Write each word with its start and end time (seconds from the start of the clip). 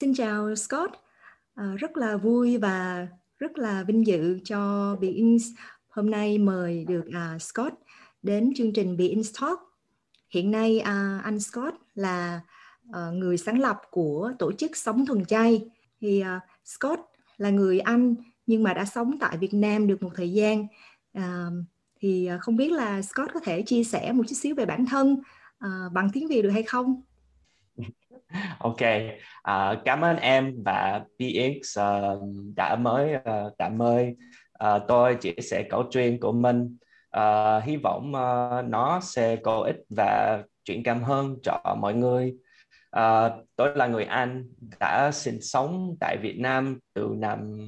Xin 0.00 0.14
chào 0.14 0.54
Scott, 0.54 0.92
à, 1.54 1.74
rất 1.78 1.96
là 1.96 2.16
vui 2.16 2.58
và 2.58 3.08
rất 3.38 3.58
là 3.58 3.82
vinh 3.82 4.06
dự 4.06 4.38
cho 4.44 4.96
Beings 5.00 5.46
hôm 5.88 6.10
nay 6.10 6.38
mời 6.38 6.84
được 6.84 7.04
à, 7.12 7.38
Scott 7.38 7.74
đến 8.22 8.52
chương 8.56 8.72
trình 8.72 8.96
Beings 8.96 9.40
Talk. 9.40 9.58
Hiện 10.30 10.50
nay 10.50 10.80
à, 10.80 11.20
anh 11.24 11.40
Scott 11.40 11.74
là 11.94 12.40
à, 12.92 13.10
người 13.10 13.38
sáng 13.38 13.60
lập 13.60 13.80
của 13.90 14.32
tổ 14.38 14.52
chức 14.52 14.76
Sống 14.76 15.06
Thuần 15.06 15.24
Chay. 15.24 15.68
Thì 16.00 16.20
à, 16.20 16.40
Scott 16.64 17.00
là 17.36 17.50
người 17.50 17.80
Anh 17.80 18.14
nhưng 18.46 18.62
mà 18.62 18.74
đã 18.74 18.84
sống 18.84 19.18
tại 19.20 19.36
Việt 19.36 19.54
Nam 19.54 19.86
được 19.86 20.02
một 20.02 20.10
thời 20.14 20.32
gian. 20.32 20.66
À, 21.12 21.46
thì 22.00 22.26
à, 22.26 22.38
không 22.38 22.56
biết 22.56 22.72
là 22.72 23.02
Scott 23.02 23.30
có 23.34 23.40
thể 23.40 23.62
chia 23.62 23.84
sẻ 23.84 24.12
một 24.12 24.24
chút 24.28 24.36
xíu 24.36 24.54
về 24.54 24.66
bản 24.66 24.86
thân 24.86 25.16
à, 25.58 25.68
bằng 25.92 26.10
tiếng 26.12 26.28
Việt 26.28 26.42
được 26.42 26.50
hay 26.50 26.62
không? 26.62 27.02
Ok. 28.58 28.80
Uh, 29.50 29.84
cảm 29.84 30.00
ơn 30.00 30.16
em 30.16 30.54
và 30.64 31.00
PX 31.18 31.78
uh, 31.78 31.84
ờ, 31.84 32.20
đã 32.56 32.76
mới 32.76 33.14
uh, 33.14 33.58
đã 33.58 33.68
mời 33.68 34.16
uh, 34.64 34.82
tôi 34.88 35.14
chia 35.14 35.34
sẻ 35.50 35.62
câu 35.70 35.84
chuyện 35.90 36.20
của 36.20 36.32
mình. 36.32 36.76
Uh, 37.16 37.64
hy 37.64 37.76
vọng 37.76 38.12
uh, 38.14 38.64
nó 38.64 39.00
sẽ 39.00 39.36
có 39.36 39.58
ích 39.58 39.76
và 39.96 40.42
chuyển 40.64 40.82
cảm 40.82 41.02
hơn 41.02 41.36
cho 41.42 41.76
mọi 41.80 41.94
người. 41.94 42.34
Uh, 42.96 43.32
tôi 43.56 43.76
là 43.76 43.86
người 43.86 44.04
Anh 44.04 44.44
đã 44.80 45.10
sinh 45.12 45.42
sống 45.42 45.96
tại 46.00 46.16
Việt 46.22 46.38
Nam 46.38 46.78
từ 46.94 47.14
năm 47.18 47.58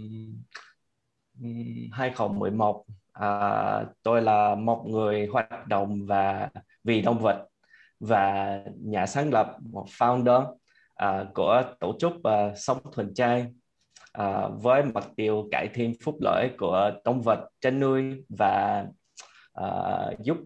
2011 1.93 2.85
uh, 3.19 3.89
tôi 4.03 4.23
là 4.23 4.55
một 4.55 4.85
người 4.87 5.27
hoạt 5.27 5.67
động 5.67 6.07
và 6.07 6.49
vì 6.85 7.03
động 7.03 7.19
vật 7.19 7.49
và 8.01 8.61
nhà 8.81 9.07
sáng 9.07 9.31
lập 9.31 9.57
một 9.73 9.87
founder 9.99 10.43
uh, 10.43 11.35
của 11.35 11.63
tổ 11.81 11.97
chức 12.01 12.13
uh, 12.13 12.57
sống 12.57 12.79
thuần 12.93 13.15
chay 13.15 13.47
uh, 14.23 14.63
với 14.63 14.85
mục 14.85 15.05
tiêu 15.17 15.49
cải 15.51 15.69
thiện 15.75 15.95
phúc 16.03 16.17
lợi 16.21 16.51
của 16.59 16.91
động 17.05 17.23
vật 17.23 17.49
chăn 17.61 17.81
nuôi 17.81 18.25
và 18.29 18.87
uh, 19.61 20.19
giúp 20.21 20.37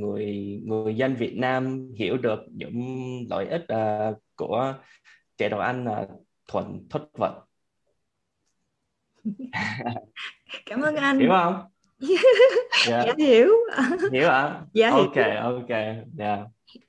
người 0.00 0.60
người 0.64 0.96
dân 0.96 1.14
Việt 1.14 1.36
Nam 1.36 1.90
hiểu 1.96 2.16
được 2.16 2.40
những 2.50 2.82
lợi 3.30 3.46
ích 3.46 3.64
uh, 3.72 4.18
của 4.36 4.74
chế 5.36 5.48
độ 5.48 5.58
ăn 5.58 5.84
uh, 5.84 6.08
thuần 6.48 6.86
thực 6.90 7.10
vật. 7.18 7.44
Cảm 10.66 10.80
ơn 10.80 10.96
anh. 10.96 11.18
Hiểu 11.18 11.30
không? 11.30 11.73
Yeah. 11.98 13.06
dạ 13.06 13.14
hiểu 13.18 13.48
hiểu 14.12 14.28
hả 14.30 14.66
dạ 14.72 14.90
ok 14.90 15.16
ok 15.42 15.70
yeah 16.18 16.46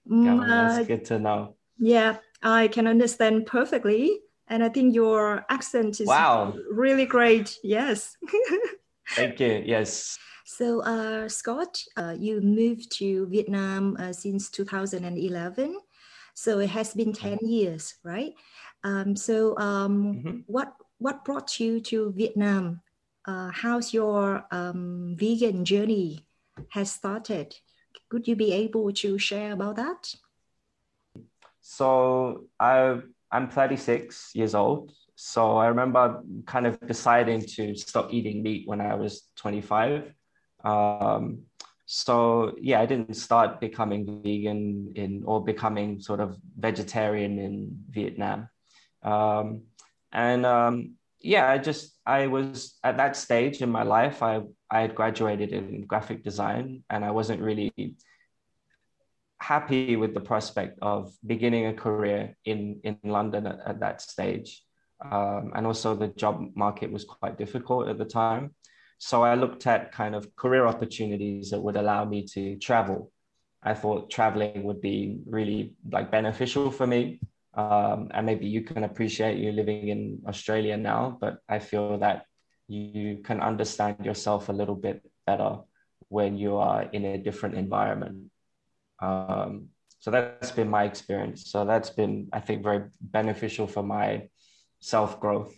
um, 0.09 0.39
uh, 0.39 0.83
good 0.83 1.05
to 1.05 1.19
know. 1.19 1.55
Yeah 1.77 2.17
I 2.41 2.67
can 2.67 2.87
understand 2.87 3.45
perfectly 3.45 4.19
and 4.47 4.63
I 4.63 4.69
think 4.69 4.93
your 4.93 5.45
accent 5.49 5.99
is 5.99 6.07
wow. 6.07 6.53
really 6.71 7.05
great. 7.05 7.57
Yes. 7.63 8.17
Thank 9.15 9.39
you. 9.39 9.63
Yes. 9.65 10.17
So 10.45 10.81
uh, 10.81 11.27
Scott 11.27 11.83
uh, 11.97 12.15
you 12.17 12.41
moved 12.41 12.91
to 12.99 13.27
Vietnam 13.27 13.97
uh, 13.99 14.13
since 14.13 14.49
2011 14.49 15.75
so 16.35 16.59
it 16.59 16.69
has 16.69 16.93
been 16.93 17.13
10 17.13 17.39
years 17.41 17.95
right? 18.03 18.33
Um, 18.83 19.15
so 19.15 19.57
um, 19.57 20.15
mm-hmm. 20.15 20.39
what 20.45 20.73
what 20.99 21.25
brought 21.25 21.59
you 21.59 21.81
to 21.81 22.13
Vietnam 22.15 22.81
uh, 23.27 23.51
how's 23.51 23.93
your 23.93 24.45
um, 24.51 25.15
vegan 25.17 25.65
journey 25.65 26.25
has 26.69 26.91
started. 26.91 27.55
Could 28.09 28.27
you 28.27 28.35
be 28.35 28.53
able 28.53 28.91
to 28.93 29.17
share 29.17 29.51
about 29.51 29.77
that? 29.77 30.13
So 31.61 32.45
I 32.59 32.99
I'm 33.31 33.49
36 33.49 34.31
years 34.35 34.53
old. 34.55 34.91
So 35.15 35.57
I 35.57 35.67
remember 35.67 36.21
kind 36.45 36.67
of 36.67 36.79
deciding 36.87 37.41
to 37.55 37.75
stop 37.75 38.13
eating 38.13 38.43
meat 38.43 38.67
when 38.67 38.81
I 38.81 38.95
was 38.95 39.23
25. 39.37 40.13
Um, 40.63 41.43
so 41.85 42.53
yeah, 42.59 42.81
I 42.81 42.85
didn't 42.85 43.15
start 43.15 43.59
becoming 43.59 44.21
vegan 44.23 44.93
in 44.95 45.23
or 45.25 45.43
becoming 45.43 45.99
sort 45.99 46.19
of 46.19 46.37
vegetarian 46.57 47.39
in 47.39 47.83
Vietnam. 47.89 48.49
Um, 49.03 49.63
and 50.11 50.45
um, 50.45 50.95
yeah, 51.25 51.49
I 51.49 51.57
just 51.57 51.97
I 52.05 52.27
was 52.27 52.77
at 52.83 52.97
that 52.97 53.15
stage 53.15 53.61
in 53.61 53.69
my 53.69 53.81
life. 53.81 54.21
I 54.21 54.41
I 54.69 54.81
had 54.81 54.93
graduated 54.93 55.51
in 55.53 55.85
graphic 55.85 56.23
design, 56.23 56.83
and 56.89 57.03
I 57.03 57.11
wasn't 57.11 57.41
really 57.41 57.73
happy 59.39 59.95
with 59.95 60.13
the 60.13 60.21
prospect 60.21 60.77
of 60.81 61.11
beginning 61.25 61.65
a 61.65 61.73
career 61.73 62.37
in 62.45 62.79
in 62.83 62.99
London 63.03 63.47
at, 63.47 63.59
at 63.65 63.79
that 63.79 64.01
stage. 64.01 64.63
Um, 65.01 65.51
and 65.55 65.65
also 65.65 65.95
the 65.95 66.09
job 66.09 66.35
market 66.55 66.91
was 66.91 67.03
quite 67.03 67.37
difficult 67.37 67.89
at 67.89 67.97
the 67.97 68.05
time. 68.05 68.55
So 68.99 69.23
I 69.23 69.33
looked 69.35 69.67
at 69.67 69.91
kind 69.91 70.15
of 70.15 70.35
career 70.35 70.65
opportunities 70.67 71.49
that 71.49 71.59
would 71.59 71.75
allow 71.75 72.05
me 72.05 72.25
to 72.35 72.55
travel. 72.57 73.11
I 73.61 73.73
thought 73.73 74.11
traveling 74.11 74.63
would 74.63 74.79
be 74.79 75.19
really 75.25 75.73
like 75.91 76.11
beneficial 76.11 76.71
for 76.71 76.87
me 76.87 77.19
um, 77.55 78.11
and 78.13 78.25
maybe 78.25 78.47
you 78.47 78.61
can 78.61 78.83
appreciate 78.83 79.37
you 79.37 79.51
living 79.51 79.87
in 79.87 80.21
Australia 80.27 80.75
now, 80.75 81.17
but 81.19 81.39
I 81.47 81.59
feel 81.59 81.97
that 81.99 82.25
you 82.67 83.21
can 83.23 83.39
understand 83.39 84.05
yourself 84.05 84.49
a 84.49 84.53
little 84.53 84.75
bit 84.75 85.01
better 85.25 85.59
when 86.09 86.37
you 86.37 86.57
are 86.57 86.83
in 86.83 87.05
a 87.05 87.17
different 87.17 87.55
environment. 87.55 88.31
Um, 89.01 89.69
so 89.99 90.11
that's 90.11 90.51
been 90.51 90.69
my 90.69 90.83
experience. 90.83 91.49
So 91.49 91.65
that's 91.65 91.89
been, 91.89 92.27
I 92.33 92.39
think, 92.39 92.61
very 92.61 92.89
beneficial 93.01 93.67
for 93.67 93.83
my 93.83 94.29
self 94.79 95.19
growth. 95.19 95.57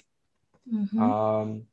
Mm-hmm. 0.71 1.01
Um, 1.01 1.63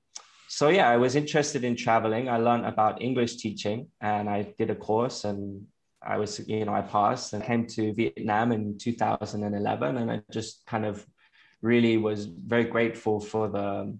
so 0.48 0.68
yeah, 0.68 0.88
I 0.88 0.96
was 0.96 1.16
interested 1.16 1.64
in 1.64 1.76
traveling. 1.76 2.28
I 2.28 2.38
learned 2.38 2.64
about 2.64 3.02
English 3.02 3.36
teaching, 3.36 3.88
and 4.00 4.28
I 4.28 4.54
did 4.56 4.70
a 4.70 4.74
course 4.74 5.24
and 5.24 5.66
I 6.06 6.18
was, 6.18 6.46
you 6.46 6.64
know, 6.64 6.74
I 6.74 6.82
passed 6.82 7.32
and 7.32 7.42
came 7.42 7.66
to 7.68 7.94
Vietnam 7.94 8.52
in 8.52 8.78
2011, 8.78 9.96
and 9.96 10.10
I 10.10 10.20
just 10.30 10.64
kind 10.66 10.84
of 10.84 11.04
really 11.62 11.96
was 11.96 12.26
very 12.26 12.64
grateful 12.64 13.20
for 13.20 13.48
the 13.48 13.96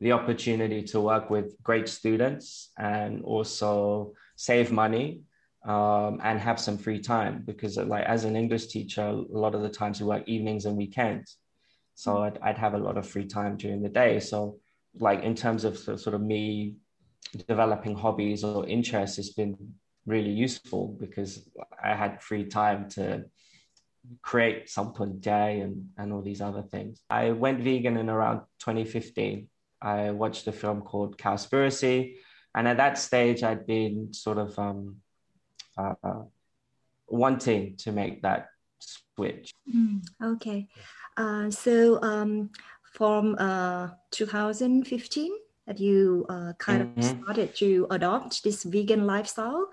the 0.00 0.12
opportunity 0.12 0.82
to 0.82 1.00
work 1.00 1.30
with 1.30 1.56
great 1.62 1.88
students 1.88 2.70
and 2.78 3.22
also 3.24 4.12
save 4.36 4.70
money 4.70 5.22
um, 5.64 6.20
and 6.22 6.38
have 6.38 6.60
some 6.60 6.76
free 6.76 7.00
time 7.00 7.42
because 7.46 7.78
like 7.78 8.04
as 8.04 8.24
an 8.24 8.36
english 8.36 8.66
teacher 8.66 9.02
a 9.02 9.38
lot 9.44 9.54
of 9.54 9.62
the 9.62 9.70
times 9.70 10.00
we 10.00 10.06
work 10.06 10.22
evenings 10.26 10.66
and 10.66 10.76
weekends. 10.76 11.38
So 11.94 12.18
I'd, 12.18 12.38
I'd 12.42 12.58
have 12.58 12.74
a 12.74 12.78
lot 12.78 12.98
of 12.98 13.08
free 13.08 13.26
time 13.26 13.56
during 13.56 13.82
the 13.82 13.88
day. 13.88 14.20
So 14.20 14.58
like 14.98 15.22
in 15.22 15.34
terms 15.34 15.64
of 15.64 15.78
sort 15.78 16.14
of 16.14 16.20
me 16.20 16.76
developing 17.48 17.96
hobbies 17.96 18.44
or 18.44 18.66
interests 18.66 19.18
it's 19.18 19.32
been 19.32 19.56
really 20.06 20.30
useful 20.30 20.96
because 21.00 21.48
I 21.82 21.94
had 21.94 22.22
free 22.22 22.44
time 22.44 22.88
to 22.90 23.24
create 24.22 24.70
something 24.70 25.18
day 25.18 25.60
and, 25.60 25.88
and 25.98 26.12
all 26.12 26.22
these 26.22 26.40
other 26.40 26.62
things. 26.62 27.02
I 27.10 27.32
went 27.32 27.60
vegan 27.60 27.96
in 27.96 28.08
around 28.08 28.40
2015. 28.60 29.48
I 29.82 30.10
watched 30.12 30.46
a 30.46 30.52
film 30.52 30.82
called 30.82 31.18
Cowspiracy. 31.18 32.16
And 32.54 32.66
at 32.66 32.78
that 32.78 32.98
stage, 32.98 33.42
I'd 33.42 33.66
been 33.66 34.12
sort 34.14 34.38
of 34.38 34.58
um, 34.58 34.96
uh, 35.76 36.22
wanting 37.08 37.76
to 37.78 37.92
make 37.92 38.22
that 38.22 38.48
switch. 38.78 39.52
Mm, 39.74 40.02
okay. 40.22 40.68
Uh, 41.16 41.50
so 41.50 42.00
um, 42.02 42.50
from 42.92 43.36
uh, 43.38 43.88
2015, 44.12 45.32
that 45.66 45.80
you 45.80 46.26
uh, 46.28 46.52
kind 46.58 46.82
mm-hmm. 46.82 46.98
of 46.98 47.04
started 47.04 47.54
to 47.56 47.86
adopt 47.90 48.44
this 48.44 48.64
vegan 48.64 49.06
lifestyle? 49.06 49.68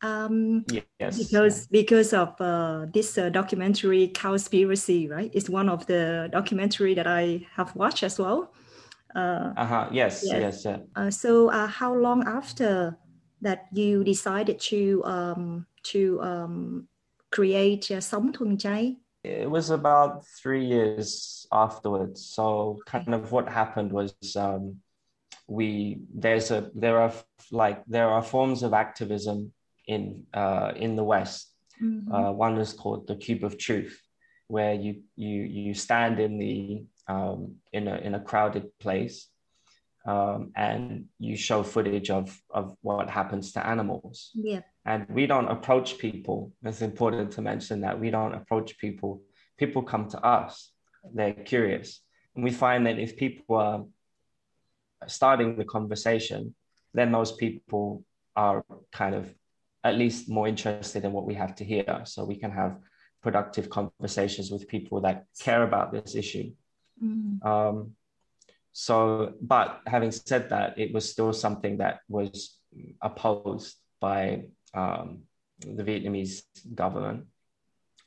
Um, 0.00 0.64
yes. 1.00 1.18
because 1.18 1.66
because 1.66 2.12
of 2.12 2.40
uh, 2.40 2.86
this 2.94 3.18
uh, 3.18 3.30
documentary 3.30 4.08
cowspiracy 4.14 5.10
right? 5.10 5.30
It's 5.34 5.50
one 5.50 5.68
of 5.68 5.86
the 5.86 6.28
documentary 6.30 6.94
that 6.94 7.08
i 7.08 7.44
have 7.56 7.74
watched 7.74 8.04
as 8.04 8.18
well. 8.18 8.52
Uh, 9.16 9.52
uh-huh. 9.56 9.88
Yes. 9.90 10.22
yeah. 10.24 10.38
yes 10.38 10.64
yeah. 10.64 10.78
Uh, 10.94 11.10
so 11.10 11.50
uh, 11.50 11.66
how 11.66 11.92
long 11.92 12.22
after 12.28 12.96
that 13.40 13.66
you 13.72 14.04
decided 14.04 14.60
to 14.60 15.02
um, 15.04 15.66
to 15.82 16.20
um, 16.22 16.86
create 17.32 17.90
uh, 17.90 18.00
thuần 18.00 18.56
chay 18.56 18.96
it 19.24 19.50
was 19.50 19.70
about 19.70 20.24
three 20.26 20.64
years 20.64 21.46
afterwards. 21.52 22.24
So 22.24 22.78
kind 22.86 23.14
of 23.14 23.32
what 23.32 23.48
happened 23.48 23.92
was 23.92 24.14
um, 24.36 24.76
we 25.48 26.02
there's 26.14 26.50
a 26.50 26.70
there 26.74 27.00
are 27.00 27.12
like 27.50 27.82
there 27.86 28.08
are 28.08 28.22
forms 28.22 28.62
of 28.62 28.74
activism 28.74 29.52
in 29.86 30.24
uh, 30.34 30.72
in 30.76 30.94
the 30.94 31.04
West. 31.04 31.52
Mm-hmm. 31.82 32.12
Uh, 32.12 32.32
one 32.32 32.58
is 32.58 32.72
called 32.72 33.06
the 33.06 33.16
Cube 33.16 33.44
of 33.44 33.56
Truth, 33.56 34.00
where 34.48 34.74
you 34.74 35.02
you 35.16 35.42
you 35.42 35.74
stand 35.74 36.20
in 36.20 36.38
the 36.38 36.84
um, 37.08 37.56
in 37.72 37.88
a 37.88 37.96
in 37.96 38.14
a 38.14 38.20
crowded 38.20 38.66
place, 38.78 39.28
um, 40.06 40.52
and 40.54 41.06
you 41.18 41.36
show 41.36 41.62
footage 41.62 42.10
of 42.10 42.38
of 42.50 42.76
what 42.82 43.08
happens 43.08 43.52
to 43.52 43.66
animals. 43.66 44.30
Yeah. 44.34 44.60
And 44.84 45.06
we 45.08 45.26
don't 45.26 45.48
approach 45.48 45.98
people. 45.98 46.52
It's 46.62 46.82
important 46.82 47.32
to 47.32 47.42
mention 47.42 47.80
that 47.82 47.98
we 47.98 48.10
don't 48.10 48.34
approach 48.34 48.78
people. 48.78 49.22
People 49.58 49.82
come 49.82 50.08
to 50.10 50.24
us. 50.24 50.72
they're 51.14 51.32
curious. 51.32 52.00
And 52.34 52.44
we 52.44 52.50
find 52.50 52.86
that 52.86 52.98
if 52.98 53.16
people 53.16 53.56
are 53.56 53.84
starting 55.06 55.56
the 55.56 55.64
conversation, 55.64 56.54
then 56.94 57.12
those 57.12 57.32
people 57.32 58.04
are 58.36 58.64
kind 58.92 59.14
of 59.14 59.32
at 59.84 59.96
least 59.96 60.28
more 60.28 60.48
interested 60.48 61.04
in 61.04 61.12
what 61.12 61.26
we 61.26 61.34
have 61.34 61.54
to 61.56 61.64
hear. 61.64 62.02
So 62.04 62.24
we 62.24 62.36
can 62.36 62.50
have 62.50 62.78
productive 63.22 63.68
conversations 63.70 64.50
with 64.50 64.68
people 64.68 65.00
that 65.02 65.26
care 65.40 65.62
about 65.62 65.92
this 65.92 66.14
issue. 66.14 66.52
Mm. 67.02 67.44
Um, 67.44 67.92
so, 68.72 69.34
but 69.40 69.80
having 69.86 70.10
said 70.12 70.50
that, 70.50 70.78
it 70.78 70.92
was 70.94 71.10
still 71.10 71.32
something 71.32 71.78
that 71.78 72.00
was 72.08 72.58
opposed 73.02 73.76
by 74.00 74.44
um, 74.74 75.22
the 75.60 75.82
Vietnamese 75.82 76.42
government, 76.74 77.26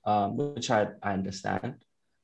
um, 0.06 0.38
which 0.38 0.72
I, 0.72 0.88
I 1.04 1.14
understand. 1.14 1.76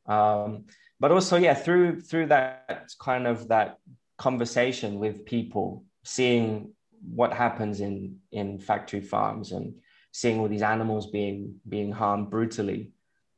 Um, 0.06 0.66
but 1.00 1.12
also, 1.12 1.38
yeah, 1.38 1.54
through 1.54 2.02
through 2.02 2.28
that 2.28 2.90
kind 3.00 3.28
of 3.28 3.50
that 3.50 3.78
conversation 4.18 5.00
with 5.00 5.26
people, 5.26 5.84
seeing 6.04 6.74
what 7.16 7.34
happens 7.34 7.80
in 7.80 8.18
in 8.32 8.60
factory 8.60 9.02
farms 9.02 9.52
and 9.52 9.76
seeing 10.12 10.40
all 10.40 10.48
these 10.48 10.64
animals 10.64 11.08
being 11.12 11.56
being 11.68 11.92
harmed 11.92 12.30
brutally, 12.30 12.92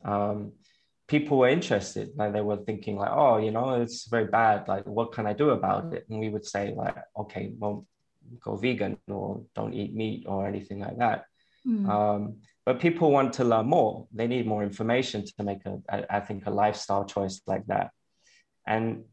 um, 0.06 0.54
people 1.08 1.38
were 1.40 1.50
interested. 1.50 2.12
Like 2.16 2.34
they 2.34 2.42
were 2.42 2.58
thinking, 2.58 2.96
like, 2.96 3.12
oh, 3.12 3.38
you 3.38 3.52
know, 3.52 3.82
it's 3.82 4.08
very 4.08 4.28
bad. 4.28 4.68
Like, 4.68 4.86
what 4.86 5.12
can 5.12 5.26
I 5.28 5.34
do 5.34 5.50
about 5.50 5.94
it? 5.94 6.06
And 6.10 6.20
we 6.20 6.30
would 6.30 6.46
say, 6.46 6.74
like, 6.76 6.96
okay, 7.18 7.52
well, 7.58 7.86
go 8.42 8.56
vegan 8.56 8.98
or 9.08 9.42
don't 9.56 9.74
eat 9.74 9.94
meat 9.94 10.26
or 10.28 10.48
anything 10.48 10.80
like 10.80 10.98
that. 11.00 11.26
Mm. 11.68 11.90
Um, 11.90 12.38
but 12.66 12.80
people 12.80 13.12
want 13.12 13.34
to 13.34 13.44
learn 13.44 13.66
more. 13.66 14.08
They 14.14 14.28
need 14.28 14.46
more 14.46 14.64
information 14.64 15.26
to 15.26 15.44
make 15.44 15.66
a, 15.66 15.82
I 16.10 16.20
think, 16.20 16.46
a 16.46 16.52
lifestyle 16.52 17.06
choice 17.06 17.42
like 17.48 17.66
that. 17.68 17.90
And 18.68 19.06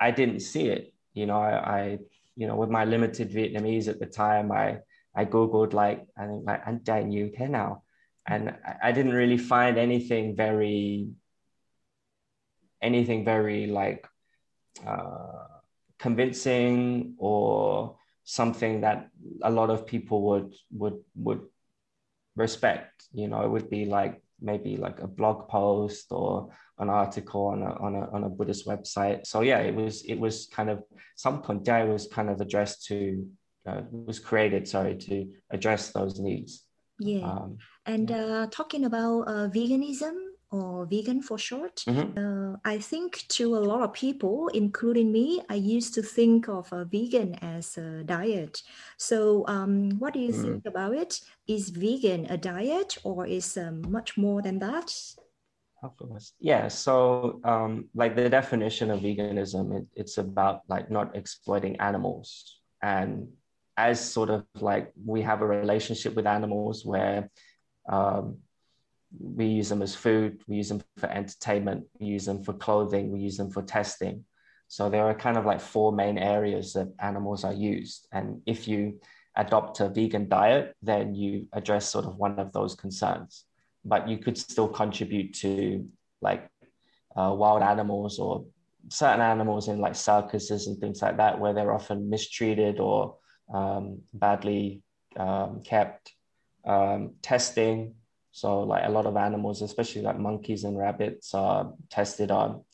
I 0.00 0.10
didn't 0.10 0.40
see 0.40 0.66
it. 0.66 0.92
You 1.16 1.24
know, 1.24 1.40
I, 1.40 1.78
I 1.78 1.98
you 2.36 2.46
know, 2.46 2.56
with 2.56 2.68
my 2.68 2.84
limited 2.84 3.30
Vietnamese 3.30 3.88
at 3.88 3.98
the 3.98 4.06
time, 4.06 4.52
I 4.52 4.80
I 5.14 5.24
googled 5.24 5.72
like 5.72 6.06
I 6.16 6.26
think 6.26 6.44
like 6.46 6.62
trai 6.84 7.04
như 7.04 7.30
thế 7.34 7.48
nào, 7.48 7.82
and 8.26 8.50
I, 8.50 8.90
I 8.90 8.92
didn't 8.92 9.14
really 9.14 9.38
find 9.38 9.78
anything 9.78 10.36
very 10.36 11.08
anything 12.82 13.24
very 13.24 13.66
like 13.66 14.06
uh, 14.86 15.48
convincing 15.98 17.14
or 17.18 17.96
something 18.24 18.82
that 18.82 19.08
a 19.42 19.50
lot 19.50 19.70
of 19.70 19.86
people 19.86 20.20
would 20.22 20.54
would 20.70 21.00
would 21.14 21.40
respect. 22.36 23.08
You 23.12 23.28
know 23.28 23.42
it 23.42 23.48
would 23.48 23.70
be 23.70 23.86
like 23.86 24.22
maybe 24.40 24.76
like 24.76 25.00
a 25.00 25.06
blog 25.06 25.48
post 25.48 26.06
or 26.10 26.50
an 26.78 26.90
article 26.90 27.46
on 27.46 27.62
a, 27.62 27.70
on 27.80 27.94
a, 27.94 28.10
on 28.10 28.24
a 28.24 28.28
buddhist 28.28 28.66
website. 28.66 29.26
So 29.26 29.40
yeah 29.40 29.58
it 29.60 29.74
was 29.74 30.02
it 30.02 30.18
was 30.18 30.48
kind 30.52 30.70
of 30.70 30.82
some 31.16 31.42
point 31.42 31.66
yeah 31.66 31.78
it 31.78 31.88
was 31.88 32.06
kind 32.06 32.28
of 32.28 32.40
addressed 32.40 32.86
to 32.86 33.26
uh, 33.66 33.82
was 33.90 34.18
created 34.18 34.68
sorry 34.68 34.96
to 34.96 35.26
address 35.50 35.90
those 35.90 36.20
needs. 36.20 36.64
Yeah. 36.98 37.26
Um, 37.26 37.58
and 37.84 38.08
yeah. 38.08 38.16
Uh, 38.16 38.46
talking 38.50 38.84
about 38.84 39.22
uh, 39.22 39.48
veganism 39.48 40.14
or 40.50 40.86
vegan 40.86 41.20
for 41.22 41.38
short. 41.38 41.84
Mm-hmm. 41.86 42.18
Uh, 42.18 42.56
I 42.64 42.78
think 42.78 43.24
to 43.28 43.56
a 43.56 43.58
lot 43.58 43.82
of 43.82 43.92
people, 43.92 44.48
including 44.48 45.12
me, 45.12 45.42
I 45.48 45.54
used 45.54 45.94
to 45.94 46.02
think 46.02 46.48
of 46.48 46.72
a 46.72 46.84
vegan 46.84 47.34
as 47.36 47.76
a 47.78 48.04
diet. 48.04 48.62
So, 48.96 49.44
um, 49.48 49.98
what 49.98 50.14
do 50.14 50.20
you 50.20 50.32
mm. 50.32 50.42
think 50.42 50.66
about 50.66 50.94
it? 50.94 51.20
Is 51.46 51.70
vegan 51.70 52.26
a 52.26 52.36
diet 52.36 52.98
or 53.02 53.26
is 53.26 53.56
um, 53.56 53.82
much 53.90 54.16
more 54.16 54.42
than 54.42 54.58
that? 54.60 54.92
Yeah, 56.38 56.68
so 56.68 57.40
um, 57.44 57.88
like 57.94 58.16
the 58.16 58.28
definition 58.28 58.90
of 58.90 59.00
veganism, 59.00 59.78
it, 59.78 59.86
it's 59.94 60.18
about 60.18 60.62
like 60.68 60.90
not 60.90 61.14
exploiting 61.16 61.76
animals. 61.80 62.58
And 62.82 63.28
as 63.76 64.00
sort 64.00 64.30
of 64.30 64.44
like 64.54 64.92
we 65.04 65.22
have 65.22 65.42
a 65.42 65.46
relationship 65.46 66.14
with 66.14 66.26
animals 66.26 66.84
where 66.84 67.30
um, 67.88 68.38
we 69.18 69.46
use 69.46 69.68
them 69.68 69.82
as 69.82 69.94
food, 69.94 70.42
we 70.46 70.56
use 70.56 70.68
them 70.68 70.82
for 70.98 71.08
entertainment, 71.10 71.86
we 71.98 72.06
use 72.06 72.24
them 72.24 72.42
for 72.42 72.52
clothing, 72.52 73.12
we 73.12 73.20
use 73.20 73.36
them 73.36 73.50
for 73.50 73.62
testing. 73.62 74.24
So 74.68 74.90
there 74.90 75.04
are 75.04 75.14
kind 75.14 75.36
of 75.36 75.46
like 75.46 75.60
four 75.60 75.92
main 75.92 76.18
areas 76.18 76.72
that 76.72 76.92
animals 76.98 77.44
are 77.44 77.52
used. 77.52 78.08
And 78.12 78.42
if 78.46 78.66
you 78.66 79.00
adopt 79.36 79.80
a 79.80 79.88
vegan 79.88 80.28
diet, 80.28 80.74
then 80.82 81.14
you 81.14 81.46
address 81.52 81.88
sort 81.88 82.04
of 82.04 82.16
one 82.16 82.38
of 82.38 82.52
those 82.52 82.74
concerns. 82.74 83.44
But 83.84 84.08
you 84.08 84.18
could 84.18 84.36
still 84.36 84.68
contribute 84.68 85.34
to 85.34 85.88
like 86.20 86.48
uh, 87.16 87.32
wild 87.32 87.62
animals 87.62 88.18
or 88.18 88.46
certain 88.88 89.20
animals 89.20 89.68
in 89.68 89.78
like 89.78 89.94
circuses 89.94 90.66
and 90.66 90.78
things 90.78 91.00
like 91.00 91.18
that, 91.18 91.38
where 91.38 91.52
they're 91.52 91.72
often 91.72 92.10
mistreated 92.10 92.80
or 92.80 93.16
um, 93.54 94.00
badly 94.12 94.82
um, 95.16 95.62
kept. 95.62 96.12
Um, 96.64 97.14
testing, 97.22 97.94
so 98.36 98.60
like 98.64 98.84
a 98.84 98.90
lot 98.90 99.06
of 99.06 99.16
animals, 99.16 99.62
especially 99.62 100.02
like 100.02 100.18
monkeys 100.18 100.64
and 100.64 100.76
rabbits, 100.76 101.32
are 101.32 101.72
tested 101.88 102.30
on. 102.30 102.64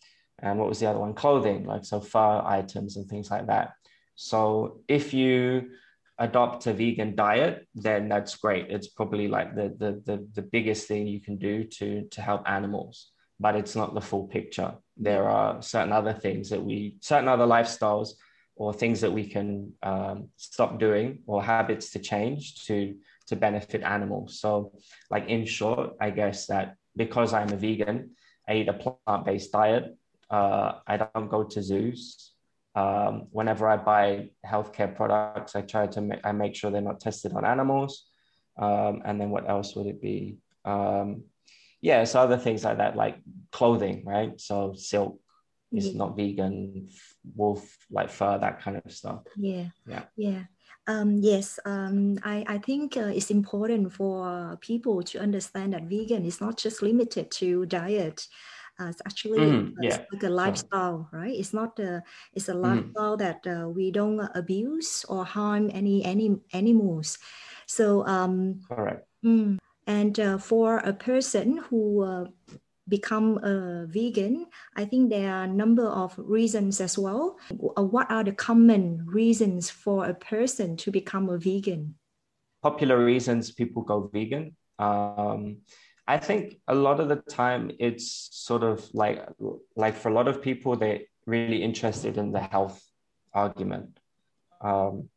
And 0.40 0.58
what 0.58 0.68
was 0.68 0.80
the 0.80 0.90
other 0.90 0.98
one? 0.98 1.14
Clothing, 1.14 1.66
like 1.66 1.84
so 1.84 2.00
fur 2.00 2.42
items 2.44 2.96
and 2.96 3.08
things 3.08 3.30
like 3.30 3.46
that. 3.46 3.74
So 4.16 4.80
if 4.88 5.14
you 5.14 5.70
adopt 6.18 6.66
a 6.66 6.72
vegan 6.72 7.14
diet, 7.14 7.68
then 7.76 8.08
that's 8.08 8.34
great. 8.34 8.70
It's 8.70 8.88
probably 8.88 9.28
like 9.28 9.54
the 9.54 9.68
the 9.78 10.02
the, 10.04 10.26
the 10.34 10.42
biggest 10.42 10.88
thing 10.88 11.06
you 11.06 11.20
can 11.20 11.36
do 11.36 11.62
to 11.78 12.08
to 12.10 12.20
help 12.20 12.42
animals, 12.50 13.12
but 13.38 13.54
it's 13.54 13.76
not 13.76 13.94
the 13.94 14.00
full 14.00 14.26
picture. 14.26 14.74
There 14.96 15.28
are 15.28 15.62
certain 15.62 15.92
other 15.92 16.12
things 16.12 16.50
that 16.50 16.64
we, 16.64 16.96
certain 17.00 17.28
other 17.28 17.46
lifestyles 17.46 18.08
or 18.56 18.74
things 18.74 19.00
that 19.02 19.12
we 19.12 19.28
can 19.28 19.74
um, 19.84 20.28
stop 20.36 20.80
doing 20.80 21.20
or 21.28 21.40
habits 21.40 21.92
to 21.92 22.00
change 22.00 22.66
to 22.66 22.96
to 23.28 23.36
benefit 23.36 23.82
animals. 23.82 24.40
So, 24.40 24.72
like 25.10 25.28
in 25.28 25.46
short, 25.46 25.94
I 26.00 26.10
guess 26.10 26.46
that 26.46 26.76
because 26.96 27.32
I'm 27.32 27.52
a 27.52 27.56
vegan, 27.56 28.10
I 28.48 28.54
eat 28.54 28.68
a 28.68 28.74
plant-based 28.74 29.52
diet. 29.52 29.96
Uh, 30.30 30.74
I 30.86 30.96
don't 30.96 31.28
go 31.28 31.44
to 31.44 31.62
zoos. 31.62 32.32
Um, 32.74 33.28
whenever 33.30 33.68
I 33.68 33.76
buy 33.76 34.30
healthcare 34.46 34.94
products, 34.94 35.54
I 35.54 35.62
try 35.62 35.86
to 35.88 36.00
make 36.00 36.20
I 36.24 36.32
make 36.32 36.54
sure 36.54 36.70
they're 36.70 36.80
not 36.80 37.00
tested 37.00 37.32
on 37.34 37.44
animals. 37.44 38.06
Um, 38.56 39.02
and 39.04 39.20
then 39.20 39.30
what 39.30 39.48
else 39.48 39.74
would 39.76 39.86
it 39.86 40.00
be? 40.00 40.38
Um, 40.64 41.24
yeah, 41.80 42.04
so 42.04 42.20
other 42.20 42.38
things 42.38 42.64
like 42.64 42.78
that, 42.78 42.96
like 42.96 43.18
clothing, 43.50 44.04
right? 44.04 44.40
So 44.40 44.74
silk 44.76 45.20
is 45.72 45.94
not 45.94 46.16
vegan, 46.16 46.88
wolf 47.34 47.76
like 47.90 48.10
fur, 48.10 48.38
that 48.38 48.60
kind 48.60 48.80
of 48.82 48.92
stuff. 48.92 49.22
Yeah, 49.36 49.66
yeah, 49.86 50.04
yeah. 50.16 50.42
Um, 50.86 51.18
yes, 51.18 51.60
um, 51.64 52.18
I, 52.24 52.44
I 52.48 52.58
think 52.58 52.96
uh, 52.96 53.12
it's 53.14 53.30
important 53.30 53.92
for 53.92 54.58
people 54.60 55.02
to 55.04 55.20
understand 55.20 55.74
that 55.74 55.84
vegan 55.84 56.24
is 56.24 56.40
not 56.40 56.56
just 56.56 56.82
limited 56.82 57.30
to 57.32 57.66
diet. 57.66 58.26
Uh, 58.80 58.86
it's 58.86 59.02
actually 59.06 59.38
mm, 59.38 59.74
yeah. 59.80 59.94
it's 59.94 60.12
like 60.12 60.22
a 60.22 60.28
lifestyle, 60.28 61.08
right? 61.12 61.34
It's 61.34 61.52
not 61.52 61.78
a 61.78 62.02
it's 62.34 62.48
a 62.48 62.52
mm-hmm. 62.52 62.62
lifestyle 62.62 63.16
mm. 63.16 63.18
that 63.18 63.46
uh, 63.46 63.68
we 63.68 63.90
don't 63.90 64.28
abuse 64.34 65.04
or 65.08 65.24
harm 65.24 65.70
any 65.72 66.04
any 66.04 66.36
animals. 66.52 67.18
So 67.66 68.04
um, 68.06 68.60
correct. 68.68 69.06
Mm, 69.24 69.58
and 69.86 70.18
uh, 70.18 70.38
for 70.38 70.78
a 70.78 70.92
person 70.92 71.58
who 71.68 72.02
uh, 72.02 72.24
become 72.88 73.38
a 73.38 73.86
vegan, 73.86 74.46
I 74.76 74.84
think 74.84 75.10
there 75.10 75.32
are 75.32 75.44
a 75.44 75.48
number 75.48 75.86
of 75.86 76.14
reasons 76.18 76.80
as 76.80 76.98
well. 76.98 77.38
Uh, 77.76 77.84
what 77.84 78.10
are 78.10 78.24
the 78.24 78.32
common 78.32 79.06
reasons 79.06 79.70
for 79.70 80.06
a 80.06 80.14
person 80.14 80.76
to 80.78 80.90
become 80.90 81.28
a 81.28 81.38
vegan? 81.38 81.94
Popular 82.62 83.04
reasons 83.04 83.50
people 83.50 83.82
go 83.82 84.10
vegan. 84.12 84.56
Um, 84.78 85.58
I 86.06 86.18
think 86.18 86.58
a 86.66 86.74
lot 86.74 87.00
of 87.00 87.08
the 87.08 87.16
time 87.16 87.70
it's 87.78 88.28
sort 88.32 88.62
of 88.64 88.88
like 88.92 89.24
like 89.76 89.94
for 89.94 90.08
a 90.08 90.12
lot 90.12 90.26
of 90.26 90.42
people 90.42 90.76
they're 90.76 91.00
really 91.26 91.62
interested 91.62 92.18
in 92.18 92.32
the 92.32 92.40
health 92.40 92.82
argument. 93.32 93.98
Um, 94.60 95.08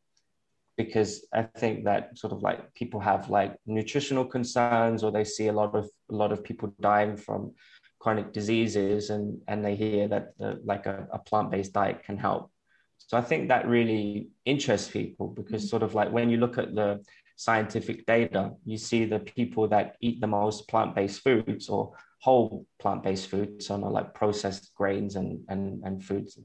because 0.76 1.26
I 1.32 1.42
think 1.42 1.84
that 1.84 2.18
sort 2.18 2.32
of 2.32 2.42
like 2.42 2.74
people 2.74 3.00
have 3.00 3.30
like 3.30 3.56
nutritional 3.66 4.24
concerns 4.24 5.02
or 5.02 5.10
they 5.10 5.24
see 5.24 5.48
a 5.48 5.52
lot 5.52 5.74
of 5.74 5.88
a 6.10 6.14
lot 6.14 6.32
of 6.32 6.44
people 6.44 6.72
dying 6.80 7.16
from 7.16 7.52
chronic 7.98 8.32
diseases 8.32 9.10
and 9.10 9.40
and 9.48 9.64
they 9.64 9.74
hear 9.74 10.08
that 10.08 10.36
the, 10.38 10.60
like 10.64 10.86
a, 10.86 11.08
a 11.12 11.18
plant-based 11.18 11.72
diet 11.72 12.04
can 12.04 12.18
help. 12.18 12.50
So 12.98 13.16
I 13.16 13.22
think 13.22 13.48
that 13.48 13.68
really 13.68 14.28
interests 14.44 14.90
people 14.90 15.28
because 15.28 15.62
mm-hmm. 15.62 15.68
sort 15.68 15.82
of 15.82 15.94
like 15.94 16.12
when 16.12 16.30
you 16.30 16.36
look 16.36 16.58
at 16.58 16.74
the 16.74 17.02
scientific 17.36 18.06
data, 18.06 18.52
you 18.64 18.78
see 18.78 19.04
the 19.04 19.20
people 19.20 19.68
that 19.68 19.96
eat 20.00 20.20
the 20.20 20.26
most 20.26 20.68
plant-based 20.68 21.22
foods 21.22 21.68
or 21.68 21.92
whole 22.20 22.66
plant-based 22.80 23.28
foods, 23.28 23.66
so 23.66 23.76
not 23.76 23.92
like 23.92 24.14
processed 24.14 24.74
grains 24.74 25.16
and 25.16 25.40
and, 25.48 25.82
and 25.84 26.04
foods, 26.04 26.38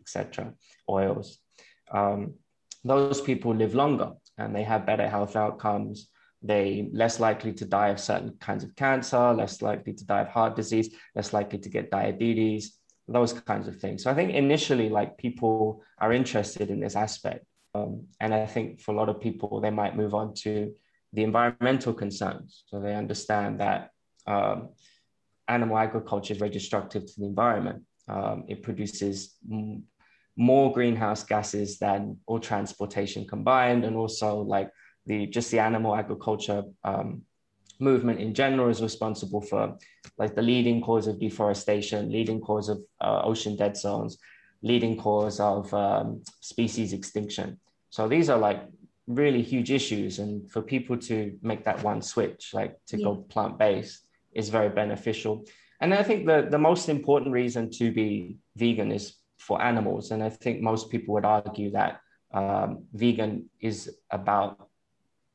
etc., 0.00 0.52
oils. 0.88 1.38
Um, 1.90 2.34
those 2.84 3.20
people 3.20 3.54
live 3.54 3.74
longer 3.74 4.12
and 4.36 4.54
they 4.54 4.62
have 4.62 4.86
better 4.86 5.08
health 5.08 5.36
outcomes. 5.36 6.08
they 6.42 6.88
less 6.92 7.18
likely 7.18 7.52
to 7.52 7.64
die 7.64 7.88
of 7.88 7.98
certain 7.98 8.32
kinds 8.38 8.62
of 8.62 8.74
cancer, 8.76 9.32
less 9.34 9.60
likely 9.60 9.92
to 9.92 10.04
die 10.06 10.20
of 10.20 10.28
heart 10.28 10.54
disease, 10.54 10.94
less 11.14 11.32
likely 11.32 11.58
to 11.58 11.68
get 11.68 11.90
diabetes, 11.90 12.78
those 13.08 13.32
kinds 13.32 13.66
of 13.68 13.80
things. 13.80 14.04
So 14.04 14.10
I 14.10 14.14
think 14.14 14.32
initially, 14.32 14.88
like 14.88 15.18
people 15.18 15.82
are 15.98 16.12
interested 16.12 16.70
in 16.70 16.80
this 16.80 16.94
aspect. 16.94 17.44
Um, 17.74 18.06
and 18.20 18.32
I 18.32 18.46
think 18.46 18.80
for 18.80 18.92
a 18.92 18.96
lot 18.96 19.08
of 19.08 19.20
people, 19.20 19.60
they 19.60 19.70
might 19.70 19.96
move 19.96 20.14
on 20.14 20.34
to 20.44 20.72
the 21.12 21.24
environmental 21.24 21.92
concerns. 21.92 22.64
So 22.66 22.80
they 22.80 22.94
understand 22.94 23.60
that 23.60 23.90
um, 24.26 24.70
animal 25.48 25.78
agriculture 25.78 26.32
is 26.34 26.38
very 26.38 26.50
destructive 26.50 27.06
to 27.06 27.12
the 27.20 27.26
environment. 27.26 27.82
Um, 28.08 28.44
it 28.48 28.62
produces 28.62 29.34
more 30.38 30.72
greenhouse 30.72 31.24
gases 31.24 31.78
than 31.80 32.16
all 32.26 32.38
transportation 32.38 33.26
combined, 33.26 33.84
and 33.84 33.96
also 33.96 34.40
like 34.40 34.70
the 35.04 35.26
just 35.26 35.50
the 35.50 35.58
animal 35.58 35.96
agriculture 35.96 36.62
um, 36.84 37.22
movement 37.80 38.20
in 38.20 38.32
general 38.34 38.68
is 38.70 38.80
responsible 38.80 39.40
for 39.40 39.76
like 40.16 40.36
the 40.36 40.42
leading 40.42 40.80
cause 40.80 41.08
of 41.08 41.18
deforestation, 41.18 42.12
leading 42.12 42.40
cause 42.40 42.68
of 42.68 42.78
uh, 43.00 43.20
ocean 43.24 43.56
dead 43.56 43.76
zones, 43.76 44.18
leading 44.62 44.96
cause 44.96 45.40
of 45.40 45.74
um, 45.74 46.22
species 46.40 46.92
extinction. 46.92 47.58
So 47.90 48.06
these 48.06 48.30
are 48.30 48.38
like 48.38 48.62
really 49.08 49.42
huge 49.42 49.72
issues, 49.72 50.20
and 50.20 50.48
for 50.48 50.62
people 50.62 50.96
to 50.98 51.36
make 51.42 51.64
that 51.64 51.82
one 51.82 52.00
switch, 52.00 52.54
like 52.54 52.76
to 52.86 52.96
yeah. 52.96 53.04
go 53.04 53.16
plant 53.16 53.58
based, 53.58 54.06
is 54.32 54.50
very 54.50 54.68
beneficial. 54.68 55.44
And 55.80 55.92
I 55.92 56.04
think 56.04 56.26
the 56.26 56.46
the 56.48 56.58
most 56.58 56.88
important 56.88 57.32
reason 57.32 57.70
to 57.78 57.90
be 57.90 58.36
vegan 58.54 58.92
is 58.92 59.16
for 59.38 59.62
animals, 59.62 60.10
and 60.10 60.22
I 60.22 60.30
think 60.30 60.60
most 60.60 60.90
people 60.90 61.14
would 61.14 61.24
argue 61.24 61.70
that 61.72 62.00
um, 62.32 62.84
vegan 62.92 63.48
is 63.60 63.90
about 64.10 64.68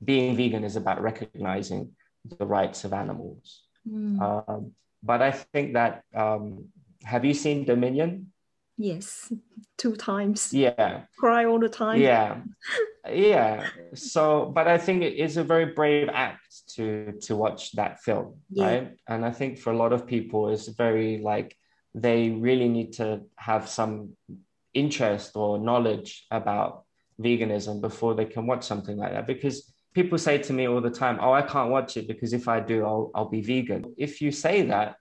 being 0.03 0.36
vegan 0.36 0.63
is 0.63 0.75
about 0.75 1.01
recognizing 1.01 1.91
the 2.38 2.45
rights 2.45 2.83
of 2.83 2.93
animals. 2.93 3.63
Mm. 3.88 4.22
Um, 4.22 4.72
but 5.01 5.22
I 5.22 5.31
think 5.31 5.74
that 5.74 6.03
um, 6.13 6.65
have 7.03 7.25
you 7.25 7.33
seen 7.33 7.65
Dominion? 7.65 8.31
Yes, 8.77 9.31
two 9.77 9.95
times. 9.95 10.53
Yeah. 10.53 11.03
Cry 11.19 11.45
all 11.45 11.60
the 11.60 11.69
time. 11.69 12.01
Yeah. 12.01 12.41
yeah. 13.10 13.67
So, 13.93 14.51
but 14.53 14.67
I 14.67 14.77
think 14.77 15.03
it 15.03 15.13
is 15.13 15.38
a 15.38 15.43
very 15.43 15.65
brave 15.65 16.10
act 16.12 16.74
to 16.75 17.13
to 17.22 17.36
watch 17.36 17.74
that 17.74 18.01
film, 18.01 18.38
yeah. 18.50 18.65
right? 18.65 18.98
And 19.07 19.25
I 19.25 19.31
think 19.31 19.60
for 19.60 19.72
a 19.72 19.77
lot 19.77 19.93
of 19.93 20.07
people, 20.07 20.50
it's 20.50 20.67
very 20.69 21.19
like 21.19 21.55
they 21.95 22.29
really 22.29 22.69
need 22.69 22.93
to 22.93 23.21
have 23.35 23.69
some 23.69 24.15
interest 24.73 25.31
or 25.35 25.59
knowledge 25.59 26.25
about 26.31 26.83
veganism 27.21 27.81
before 27.81 28.15
they 28.15 28.25
can 28.25 28.47
watch 28.47 28.63
something 28.63 28.97
like 28.97 29.12
that. 29.12 29.27
Because 29.27 29.71
people 29.93 30.17
say 30.17 30.38
to 30.39 30.53
me 30.53 30.67
all 30.67 30.81
the 30.81 30.89
time, 30.89 31.19
"Oh, 31.21 31.31
I 31.31 31.43
can't 31.43 31.69
watch 31.69 31.97
it 31.97 32.07
because 32.07 32.33
if 32.33 32.47
I 32.47 32.59
do, 32.59 32.85
I'll 32.85 33.12
I'll 33.13 33.29
be 33.29 33.41
vegan." 33.41 33.93
If 33.97 34.21
you 34.21 34.31
say 34.31 34.63
that, 34.63 34.95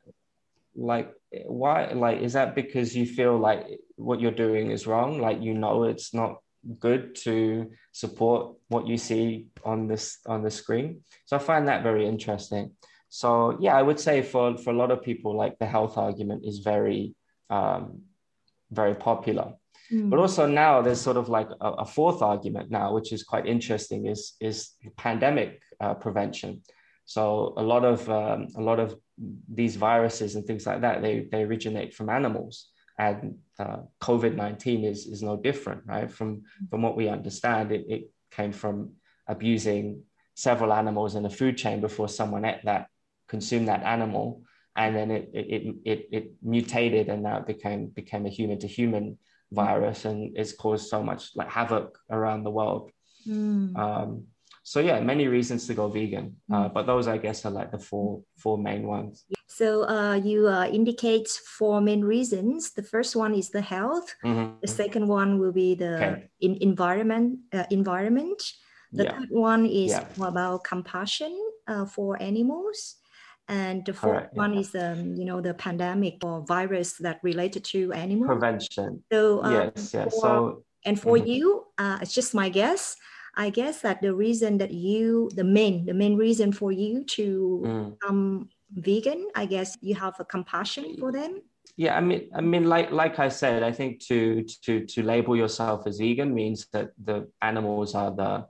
like 0.75 1.13
why 1.47 1.93
like 1.93 2.21
is 2.21 2.35
that 2.35 2.55
because 2.55 2.97
you 2.97 3.07
feel 3.07 3.39
like 3.39 3.81
what 3.97 4.21
you're 4.21 4.31
doing 4.47 4.71
is 4.71 4.87
wrong? 4.87 5.21
Like 5.21 5.41
you 5.43 5.55
know 5.55 5.85
it's 5.85 6.13
not 6.13 6.41
good 6.79 7.15
to 7.17 7.71
support 7.93 8.57
what 8.69 8.87
you 8.87 8.97
see 8.97 9.47
on 9.65 9.89
this 9.89 10.19
on 10.27 10.43
the 10.43 10.51
screen? 10.51 11.03
So 11.25 11.37
i 11.37 11.39
find 11.39 11.69
that 11.69 11.83
very 11.83 12.07
interesting 12.07 12.73
so 13.21 13.57
yeah 13.61 13.75
i 13.77 13.83
would 13.83 14.01
say 14.01 14.23
for 14.23 14.57
for 14.57 14.71
a 14.71 14.81
lot 14.83 14.91
of 14.91 15.03
people 15.03 15.37
like 15.37 15.59
the 15.59 15.67
health 15.67 15.99
argument 15.99 16.41
is 16.51 16.59
very 16.73 17.15
um 17.51 18.03
very 18.71 18.95
popular 18.95 19.49
Mm. 19.93 20.09
But 20.11 20.19
also 20.19 20.47
now 20.47 20.81
there's 20.81 21.01
sort 21.01 21.17
of 21.17 21.29
like 21.29 21.49
a, 21.61 21.71
a, 21.71 21.85
fourth 21.85 22.23
argument 22.23 22.71
now, 22.71 22.95
which 22.95 23.13
is 23.13 23.23
quite 23.23 23.47
interesting, 23.47 24.07
is 24.07 24.35
is 24.41 24.71
pandemic 24.97 25.61
uh, 25.81 25.95
prevention. 25.95 26.63
So 27.05 27.53
a 27.57 27.63
lot 27.63 27.85
of 27.85 28.09
um, 28.09 28.49
a 28.57 28.61
lot 28.61 28.81
of 28.81 28.97
these 29.53 29.77
viruses 29.77 30.35
and 30.35 30.47
things 30.47 30.67
like 30.67 30.81
that 30.81 31.03
they 31.03 31.29
they 31.31 31.43
originate 31.43 31.95
from 31.95 32.09
animals, 32.09 32.71
and 32.99 33.39
uh, 33.59 33.79
COVID 34.01 34.35
nineteen 34.35 34.85
is 34.85 35.07
is 35.07 35.23
no 35.23 35.37
different, 35.37 35.83
right? 35.85 36.11
From 36.11 36.43
from 36.71 36.83
what 36.83 36.97
we 36.97 37.09
understand, 37.09 37.73
it, 37.73 37.85
it 37.89 38.11
came 38.31 38.53
from 38.53 38.93
abusing 39.27 40.03
several 40.35 40.73
animals 40.73 41.15
in 41.17 41.27
a 41.27 41.31
food 41.31 41.59
chain 41.59 41.81
before 41.81 42.09
someone 42.09 42.47
ate 42.47 42.65
that 42.65 42.87
consumed 43.35 43.69
that 43.69 43.83
animal 43.97 44.27
and 44.77 44.91
then 44.97 45.09
it 45.17 45.25
it, 45.33 45.63
it, 45.93 46.01
it 46.19 46.25
mutated 46.53 47.07
and 47.13 47.21
now 47.29 47.37
it 47.41 47.47
became 47.53 47.83
became 48.01 48.25
a 48.27 48.35
human 48.39 48.59
to 48.59 48.69
human 48.79 49.07
virus 49.63 50.05
and 50.09 50.19
it's 50.41 50.55
caused 50.63 50.87
so 50.95 50.99
much 51.03 51.23
like 51.39 51.51
havoc 51.59 51.89
around 52.17 52.41
the 52.45 52.55
world. 52.59 52.91
Mm. 53.29 53.77
Um, 53.85 54.11
so 54.73 54.79
yeah, 54.89 55.01
many 55.01 55.27
reasons 55.37 55.67
to 55.67 55.75
go 55.75 55.89
vegan, 55.89 56.27
uh, 56.53 56.69
mm. 56.69 56.75
but 56.75 56.87
those 56.87 57.07
I 57.15 57.19
guess 57.25 57.45
are 57.47 57.55
like 57.61 57.71
the 57.73 57.83
four 57.89 58.23
four 58.43 58.57
main 58.69 58.83
ones. 58.97 59.25
So 59.59 59.67
uh, 59.97 60.17
you 60.29 60.49
uh, 60.49 60.67
indicate 60.79 61.29
four 61.59 61.81
main 61.89 62.03
reasons. 62.15 62.73
The 62.79 62.87
first 62.95 63.13
one 63.25 63.35
is 63.35 63.51
the 63.51 63.61
health. 63.75 64.09
Mm-hmm. 64.25 64.65
The 64.65 64.73
second 64.83 65.05
one 65.09 65.39
will 65.41 65.53
be 65.53 65.75
the 65.75 65.95
okay. 65.97 66.29
in 66.41 66.53
environment 66.61 67.27
uh, 67.53 67.69
environment. 67.71 68.41
The 68.93 69.05
yeah. 69.05 69.13
third 69.13 69.31
one 69.31 69.65
is 69.67 69.91
yeah. 69.93 70.05
about 70.21 70.65
compassion 70.65 71.33
uh, 71.67 71.87
for 71.95 72.21
animals. 72.31 73.02
And 73.49 73.85
the 73.85 73.93
fourth 73.93 74.31
Correct, 74.31 74.35
one 74.35 74.55
yeah. 74.55 74.61
is 74.61 74.75
um, 74.75 75.17
you 75.17 75.25
know 75.25 75.41
the 75.41 75.55
pandemic 75.55 76.25
or 76.25 76.45
virus 76.47 76.95
that 76.99 77.21
related 77.23 77.65
to 77.65 77.93
animals. 77.93 78.29
Prevention. 78.29 79.03
So 79.13 79.43
um, 79.43 79.53
yes, 79.53 79.93
yes. 79.93 80.15
For, 80.15 80.21
so 80.21 80.65
and 80.85 80.99
for 80.99 81.17
mm-hmm. 81.17 81.27
you, 81.27 81.67
uh, 81.79 81.99
it's 82.01 82.15
just 82.15 82.35
my 82.35 82.49
guess. 82.49 82.97
I 83.35 83.51
guess 83.51 83.81
that 83.81 84.03
the 84.03 84.15
reason 84.15 84.59
that 84.59 84.73
you 84.73 85.31
the 85.35 85.45
main 85.45 85.87
the 85.87 85.95
main 85.95 86.17
reason 86.17 86.53
for 86.53 86.71
you 86.71 87.05
to 87.17 87.63
mm. 87.65 87.97
um 88.09 88.49
vegan, 88.73 89.29
I 89.35 89.47
guess 89.47 89.77
you 89.81 89.95
have 89.95 90.21
a 90.21 90.25
compassion 90.25 90.97
for 90.99 91.13
them. 91.13 91.43
Yeah, 91.77 91.97
I 91.97 92.01
mean, 92.01 92.29
I 92.35 92.43
mean, 92.43 92.69
like 92.69 92.93
like 92.93 93.19
I 93.19 93.29
said, 93.29 93.63
I 93.63 93.73
think 93.73 94.01
to 94.09 94.45
to 94.65 94.85
to 94.85 95.03
label 95.03 95.35
yourself 95.35 95.87
as 95.87 95.99
vegan 95.99 96.35
means 96.35 96.67
that 96.73 96.91
the 97.03 97.29
animals 97.41 97.95
are 97.95 98.11
the 98.11 98.47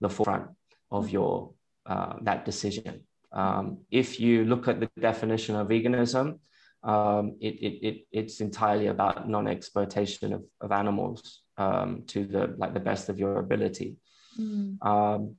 the 0.00 0.08
forefront 0.08 0.50
of 0.90 1.06
mm. 1.06 1.12
your 1.12 1.52
uh, 1.86 2.14
that 2.22 2.44
decision. 2.44 3.06
Um, 3.32 3.78
if 3.90 4.18
you 4.18 4.44
look 4.44 4.68
at 4.68 4.80
the 4.80 4.90
definition 4.98 5.56
of 5.56 5.68
veganism, 5.68 6.38
um, 6.82 7.36
it, 7.40 7.54
it, 7.60 7.86
it, 7.86 8.06
it's 8.10 8.40
entirely 8.40 8.86
about 8.86 9.28
non-exploitation 9.28 10.32
of, 10.32 10.44
of 10.60 10.72
animals 10.72 11.42
um, 11.58 12.04
to 12.08 12.24
the 12.24 12.54
like 12.56 12.74
the 12.74 12.80
best 12.80 13.08
of 13.08 13.18
your 13.18 13.38
ability. 13.38 13.96
Mm. 14.38 14.84
Um, 14.84 15.36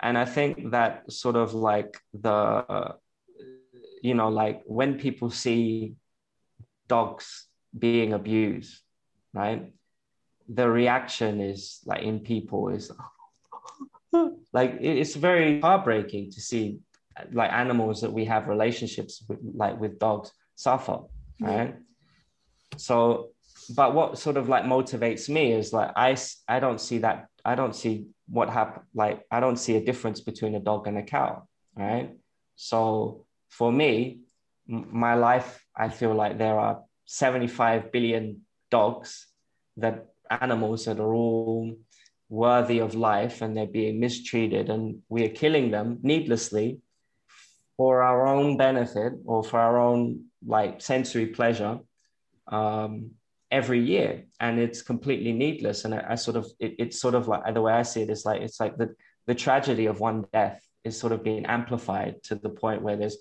and 0.00 0.16
I 0.16 0.24
think 0.24 0.70
that 0.70 1.10
sort 1.12 1.36
of 1.36 1.54
like 1.54 1.98
the, 2.14 2.32
uh, 2.32 2.92
you 4.02 4.14
know, 4.14 4.28
like 4.28 4.62
when 4.64 4.98
people 4.98 5.30
see 5.30 5.94
dogs 6.86 7.46
being 7.76 8.12
abused, 8.12 8.80
right? 9.34 9.72
The 10.48 10.68
reaction 10.68 11.40
is 11.40 11.80
like 11.84 12.02
in 12.02 12.20
people 12.20 12.70
is 12.70 12.90
like 14.52 14.78
it's 14.80 15.14
very 15.14 15.60
heartbreaking 15.60 16.30
to 16.32 16.40
see 16.40 16.78
like 17.32 17.52
animals 17.52 18.00
that 18.00 18.12
we 18.12 18.24
have 18.26 18.48
relationships 18.48 19.22
with, 19.28 19.38
like 19.54 19.78
with 19.80 19.98
dogs, 19.98 20.32
suffer, 20.54 21.00
right? 21.40 21.74
So, 22.76 23.30
but 23.74 23.94
what 23.94 24.18
sort 24.18 24.36
of 24.36 24.48
like 24.48 24.64
motivates 24.64 25.28
me 25.28 25.52
is 25.52 25.72
like 25.72 25.90
I 25.96 26.16
I 26.48 26.60
don't 26.60 26.80
see 26.80 26.98
that 26.98 27.26
I 27.44 27.54
don't 27.54 27.74
see 27.74 28.06
what 28.28 28.50
happened 28.50 28.84
like 28.94 29.24
I 29.30 29.40
don't 29.40 29.56
see 29.56 29.76
a 29.76 29.84
difference 29.84 30.20
between 30.20 30.54
a 30.54 30.60
dog 30.60 30.86
and 30.86 30.98
a 30.98 31.02
cow, 31.02 31.46
right? 31.76 32.16
So 32.56 33.24
for 33.48 33.72
me, 33.72 34.20
my 34.66 35.14
life, 35.14 35.64
I 35.74 35.88
feel 35.88 36.14
like 36.14 36.38
there 36.38 36.58
are 36.58 36.82
75 37.06 37.90
billion 37.90 38.42
dogs 38.70 39.26
that 39.78 40.06
animals 40.30 40.84
that 40.84 41.00
are 41.00 41.14
all 41.14 41.74
worthy 42.28 42.80
of 42.80 42.94
life 42.94 43.40
and 43.40 43.56
they're 43.56 43.66
being 43.66 43.98
mistreated 43.98 44.68
and 44.68 45.00
we 45.08 45.24
are 45.24 45.30
killing 45.30 45.70
them 45.70 45.98
needlessly 46.02 46.80
for 47.78 48.02
our 48.02 48.26
own 48.26 48.56
benefit 48.56 49.12
or 49.24 49.42
for 49.42 49.58
our 49.58 49.78
own 49.78 50.24
like 50.44 50.82
sensory 50.82 51.26
pleasure 51.26 51.78
um, 52.48 53.12
every 53.50 53.80
year. 53.80 54.24
And 54.40 54.58
it's 54.58 54.82
completely 54.82 55.32
needless. 55.32 55.84
And 55.84 55.94
I, 55.94 56.04
I 56.10 56.14
sort 56.16 56.36
of 56.36 56.46
it, 56.58 56.74
it's 56.78 57.00
sort 57.00 57.14
of 57.14 57.28
like 57.28 57.54
the 57.54 57.62
way 57.62 57.72
i 57.72 57.82
see 57.82 58.02
it 58.02 58.10
is 58.10 58.26
like 58.26 58.42
it's 58.42 58.60
like 58.60 58.76
the 58.76 58.94
the 59.26 59.34
tragedy 59.34 59.86
of 59.86 60.00
one 60.00 60.26
death 60.32 60.60
is 60.84 60.98
sort 60.98 61.12
of 61.12 61.22
being 61.22 61.46
amplified 61.46 62.22
to 62.24 62.34
the 62.34 62.48
point 62.48 62.82
where 62.82 62.96
there's 62.96 63.18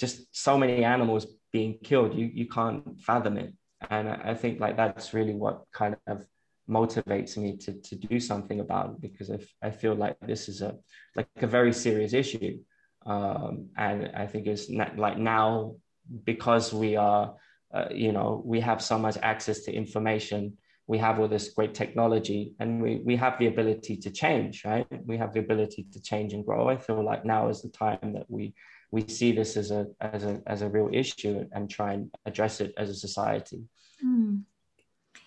just 0.00 0.26
so 0.32 0.58
many 0.58 0.84
animals 0.84 1.26
being 1.52 1.78
killed. 1.84 2.14
You 2.14 2.26
you 2.26 2.48
can't 2.48 3.00
fathom 3.00 3.38
it. 3.38 3.54
And 3.90 4.08
i, 4.08 4.34
think 4.34 4.60
like 4.60 4.76
that's 4.76 5.12
really 5.12 5.34
what 5.34 5.64
kind 5.72 5.96
of 6.06 6.24
motivates 6.70 7.36
me 7.36 7.56
to, 7.56 7.72
to 7.72 7.96
do 7.96 8.20
something 8.20 8.60
about 8.60 8.90
it. 8.90 9.00
Because 9.00 9.28
I, 9.30 9.38
I 9.60 9.70
feel 9.70 9.94
like 9.94 10.16
this 10.20 10.48
is 10.48 10.62
a 10.62 10.76
like 11.16 11.28
a 11.36 11.46
very 11.46 11.72
serious 11.72 12.12
issue 12.12 12.58
um, 13.06 13.68
and 13.76 14.10
I 14.14 14.26
think 14.26 14.46
it's 14.46 14.70
not 14.70 14.98
like 14.98 15.18
now 15.18 15.76
because 16.24 16.72
we 16.72 16.96
are, 16.96 17.34
uh, 17.72 17.86
you 17.90 18.12
know, 18.12 18.42
we 18.44 18.60
have 18.60 18.82
so 18.82 18.98
much 18.98 19.16
access 19.22 19.60
to 19.64 19.72
information. 19.72 20.56
we 20.86 20.98
have 20.98 21.20
all 21.20 21.28
this 21.28 21.50
great 21.50 21.74
technology 21.74 22.54
and 22.58 22.82
we, 22.82 23.00
we 23.04 23.16
have 23.16 23.38
the 23.38 23.46
ability 23.46 23.96
to 23.96 24.10
change, 24.10 24.64
right? 24.64 24.86
We 25.06 25.16
have 25.16 25.32
the 25.32 25.40
ability 25.40 25.86
to 25.92 26.02
change 26.02 26.32
and 26.32 26.44
grow. 26.44 26.68
I 26.68 26.76
feel 26.76 27.02
like 27.04 27.24
now 27.24 27.48
is 27.48 27.62
the 27.62 27.70
time 27.70 28.12
that 28.14 28.26
we 28.28 28.54
we 28.90 29.08
see 29.08 29.32
this 29.32 29.56
as 29.56 29.70
a 29.70 29.86
as 30.00 30.24
a 30.24 30.42
as 30.46 30.60
a 30.62 30.68
real 30.68 30.90
issue 30.92 31.48
and 31.52 31.70
try 31.70 31.94
and 31.94 32.10
address 32.26 32.60
it 32.60 32.74
as 32.76 32.90
a 32.90 32.94
society. 32.94 33.62
Mm. 34.04 34.42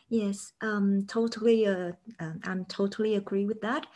Yes, 0.10 0.54
um, 0.62 1.06
totally. 1.08 1.66
Uh, 1.66 1.94
uh, 2.20 2.34
I'm 2.44 2.66
totally 2.66 3.16
agree 3.16 3.46
with 3.46 3.62
that, 3.62 3.88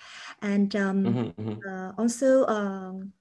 and 0.42 0.76
um, 0.76 1.04
mm-hmm, 1.04 1.42
mm-hmm. 1.42 1.70
Uh, 1.70 1.92
also 2.00 2.48
um, 2.48 3.14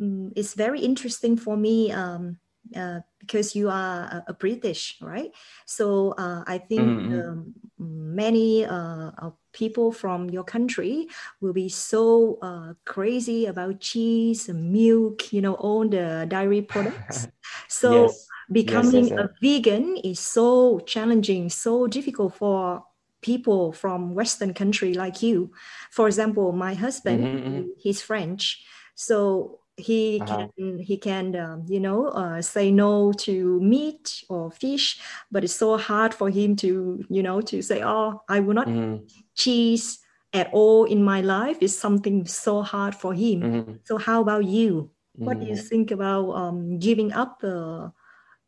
mm, 0.00 0.32
it's 0.36 0.54
very 0.54 0.80
interesting 0.80 1.36
for 1.36 1.56
me 1.56 1.92
um, 1.92 2.38
uh, 2.74 3.00
because 3.20 3.54
you 3.54 3.68
are 3.70 4.04
a, 4.04 4.24
a, 4.28 4.34
British, 4.34 4.96
right? 5.00 5.30
So 5.66 6.14
uh, 6.18 6.44
I 6.46 6.58
think 6.58 6.80
mm-hmm. 6.80 7.20
um, 7.20 7.54
many 7.78 8.64
uh, 8.64 9.10
people 9.52 9.92
from 9.92 10.28
your 10.28 10.44
country 10.44 11.08
will 11.40 11.52
be 11.52 11.68
so 11.68 12.38
uh, 12.42 12.74
crazy 12.84 13.46
about 13.46 13.80
cheese, 13.80 14.48
milk, 14.48 15.32
you 15.32 15.40
know, 15.40 15.54
all 15.54 15.88
the 15.88 16.26
dairy 16.28 16.62
products. 16.62 17.28
So 17.68 18.04
yes. 18.04 18.26
becoming 18.50 19.08
yes, 19.08 19.10
yes, 19.10 19.20
a 19.20 19.30
vegan 19.40 19.96
is 19.98 20.18
so 20.18 20.80
challenging, 20.80 21.50
so 21.50 21.86
difficult 21.86 22.34
for 22.34 22.84
people 23.20 23.72
from 23.72 24.14
Western 24.14 24.54
country 24.54 24.92
like 24.94 25.22
you. 25.22 25.52
For 25.90 26.06
example, 26.06 26.52
my 26.52 26.74
husband, 26.74 27.24
mm-hmm. 27.24 27.48
mm-hmm. 27.48 27.68
he's 27.78 28.02
French. 28.02 28.64
So 28.94 29.60
he 29.76 30.20
uh-huh. 30.20 30.48
can 30.56 30.78
he 30.78 30.96
can 30.96 31.34
um, 31.36 31.64
you 31.68 31.80
know 31.80 32.06
uh, 32.08 32.40
say 32.40 32.70
no 32.70 33.12
to 33.12 33.60
meat 33.60 34.22
or 34.28 34.50
fish 34.50 35.00
but 35.32 35.42
it's 35.42 35.54
so 35.54 35.76
hard 35.76 36.14
for 36.14 36.30
him 36.30 36.54
to 36.54 37.04
you 37.08 37.22
know 37.22 37.40
to 37.40 37.60
say 37.60 37.82
oh 37.82 38.22
i 38.28 38.38
will 38.38 38.54
not 38.54 38.68
mm-hmm. 38.68 39.04
cheese 39.34 39.98
at 40.32 40.48
all 40.52 40.84
in 40.84 41.02
my 41.02 41.20
life 41.20 41.58
is 41.60 41.76
something 41.76 42.24
so 42.26 42.62
hard 42.62 42.94
for 42.94 43.12
him 43.14 43.40
mm-hmm. 43.40 43.72
so 43.84 43.98
how 43.98 44.20
about 44.20 44.44
you 44.44 44.90
mm-hmm. 45.16 45.24
what 45.24 45.40
do 45.40 45.46
you 45.46 45.52
mm-hmm. 45.52 45.66
think 45.66 45.90
about 45.90 46.30
um, 46.30 46.78
giving 46.78 47.12
up 47.12 47.40
uh, 47.42 47.88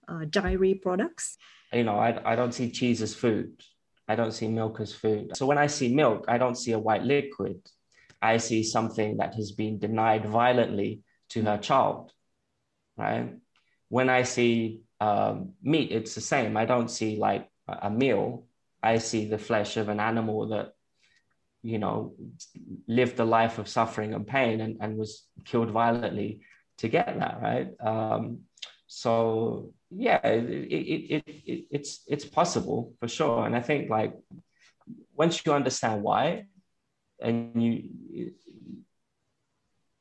uh, 0.09 0.25
dairy 0.31 0.75
products 0.75 1.39
you 1.73 1.83
know 1.83 1.99
I, 1.99 2.33
I 2.33 2.37
don't 2.37 2.53
see 2.53 2.71
cheese 2.71 3.03
as 3.03 3.15
food 3.15 3.51
i 4.07 4.15
don't 4.15 4.33
see 4.33 4.47
milk 4.47 4.79
as 4.81 4.95
food 4.95 5.37
so 5.37 5.45
when 5.47 5.59
i 5.59 5.67
see 5.67 5.93
milk 5.93 6.25
i 6.29 6.39
don't 6.39 6.55
see 6.55 6.71
a 6.71 6.79
white 6.79 7.03
liquid 7.03 7.59
i 8.23 8.37
see 8.37 8.63
something 8.63 9.17
that 9.17 9.35
has 9.35 9.51
been 9.51 9.81
denied 9.81 10.25
violently 10.27 11.03
to 11.31 11.43
her 11.43 11.59
child, 11.59 12.13
right? 12.97 13.35
When 13.89 14.09
I 14.09 14.23
see 14.23 14.83
um, 15.01 15.53
meat, 15.63 15.93
it's 15.93 16.15
the 16.15 16.21
same. 16.21 16.57
I 16.57 16.65
don't 16.65 16.91
see 16.91 17.17
like 17.17 17.49
a 17.69 17.91
meal. 17.91 18.47
I 18.83 18.99
see 18.99 19.29
the 19.29 19.39
flesh 19.39 19.77
of 19.77 19.89
an 19.89 20.01
animal 20.01 20.49
that, 20.49 20.73
you 21.63 21.79
know, 21.79 22.15
lived 22.87 23.19
a 23.21 23.25
life 23.25 23.59
of 23.59 23.69
suffering 23.69 24.15
and 24.15 24.27
pain 24.27 24.61
and, 24.61 24.79
and 24.81 24.97
was 24.97 25.27
killed 25.45 25.71
violently 25.71 26.41
to 26.79 26.89
get 26.89 27.19
that, 27.19 27.41
right? 27.43 27.69
Um, 27.81 28.41
so 28.87 29.73
yeah, 29.91 30.25
it, 30.27 30.45
it, 30.45 31.15
it, 31.15 31.25
it, 31.27 31.65
it's 31.71 32.03
it's 32.07 32.25
possible 32.25 32.95
for 33.01 33.09
sure. 33.09 33.47
And 33.47 33.57
I 33.57 33.61
think 33.61 33.91
like 33.91 34.15
once 35.15 35.45
you 35.45 35.53
understand 35.53 36.03
why, 36.03 36.47
and 37.21 37.61
you 37.61 38.33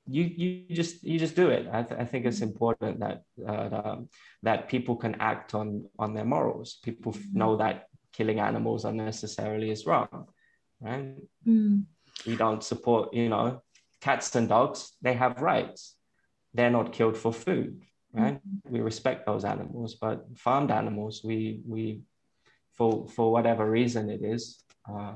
you 0.07 0.23
you 0.23 0.75
just 0.75 1.03
you 1.03 1.17
just 1.17 1.35
do 1.35 1.49
it. 1.49 1.67
I, 1.71 1.83
th- 1.83 1.99
I 1.99 2.05
think 2.05 2.25
it's 2.25 2.37
mm-hmm. 2.37 2.49
important 2.49 2.99
that 2.99 3.23
uh, 3.47 3.81
um, 3.83 4.09
that 4.43 4.67
people 4.67 4.95
can 4.95 5.15
act 5.19 5.55
on 5.55 5.85
on 5.97 6.13
their 6.13 6.25
morals. 6.25 6.77
People 6.83 7.13
mm-hmm. 7.13 7.37
know 7.37 7.57
that 7.57 7.87
killing 8.13 8.39
animals 8.39 8.85
unnecessarily 8.85 9.71
is 9.71 9.85
wrong, 9.85 10.27
right? 10.79 11.15
Mm. 11.45 11.83
We 12.25 12.35
don't 12.35 12.63
support, 12.63 13.13
you 13.13 13.29
know, 13.29 13.61
cats 13.99 14.35
and 14.35 14.47
dogs. 14.47 14.95
They 15.01 15.13
have 15.13 15.41
rights. 15.41 15.95
They're 16.53 16.71
not 16.71 16.93
killed 16.93 17.17
for 17.17 17.33
food, 17.33 17.81
right? 18.13 18.35
Mm. 18.35 18.71
We 18.71 18.79
respect 18.79 19.25
those 19.25 19.43
animals, 19.43 19.95
but 19.95 20.25
farmed 20.37 20.71
animals, 20.71 21.21
we 21.23 21.61
we 21.67 22.01
for 22.73 23.07
for 23.07 23.31
whatever 23.31 23.69
reason 23.69 24.09
it 24.09 24.23
is. 24.23 24.63
Uh, 24.87 25.15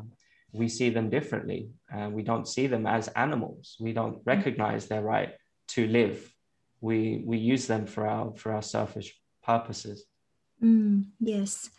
we 0.52 0.68
see 0.68 0.90
them 0.90 1.10
differently. 1.10 1.70
Uh, 1.94 2.10
we 2.10 2.24
don't 2.24 2.48
see 2.48 2.68
them 2.68 2.88
as 2.88 3.08
animals. 3.10 3.78
We 3.80 3.94
don't 3.94 4.18
mm. 4.18 4.22
recognize 4.26 4.88
their 4.88 5.02
right 5.02 5.34
to 5.70 5.88
live. 5.88 6.34
We 6.82 7.22
we 7.26 7.38
use 7.38 7.68
them 7.68 7.86
for 7.86 8.08
our 8.08 8.34
for 8.36 8.54
our 8.54 8.62
selfish 8.62 9.20
purposes. 9.44 10.06
Mm, 10.64 11.06
yes, 11.20 11.70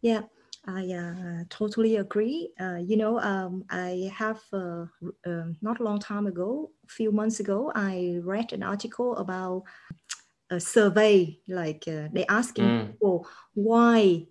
yeah, 0.00 0.22
I 0.66 0.92
uh, 0.92 1.44
totally 1.48 1.96
agree. 1.96 2.50
Uh, 2.58 2.76
you 2.76 2.96
know, 2.96 3.20
um, 3.20 3.64
I 3.70 4.10
have 4.14 4.40
uh, 4.52 4.86
um, 5.26 5.56
not 5.62 5.80
a 5.80 5.84
long 5.84 6.00
time 6.00 6.26
ago, 6.26 6.70
a 6.84 6.92
few 6.92 7.12
months 7.12 7.40
ago, 7.40 7.70
I 7.74 8.18
read 8.22 8.52
an 8.52 8.62
article 8.62 9.16
about 9.16 9.62
a 10.50 10.58
survey. 10.58 11.38
Like 11.48 11.84
uh, 11.86 12.08
they 12.12 12.26
asking 12.26 12.64
mm. 12.64 12.90
people 12.92 13.28
why 13.54 14.26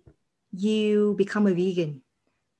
you 0.52 1.14
become 1.16 1.46
a 1.46 1.54
vegan 1.54 2.02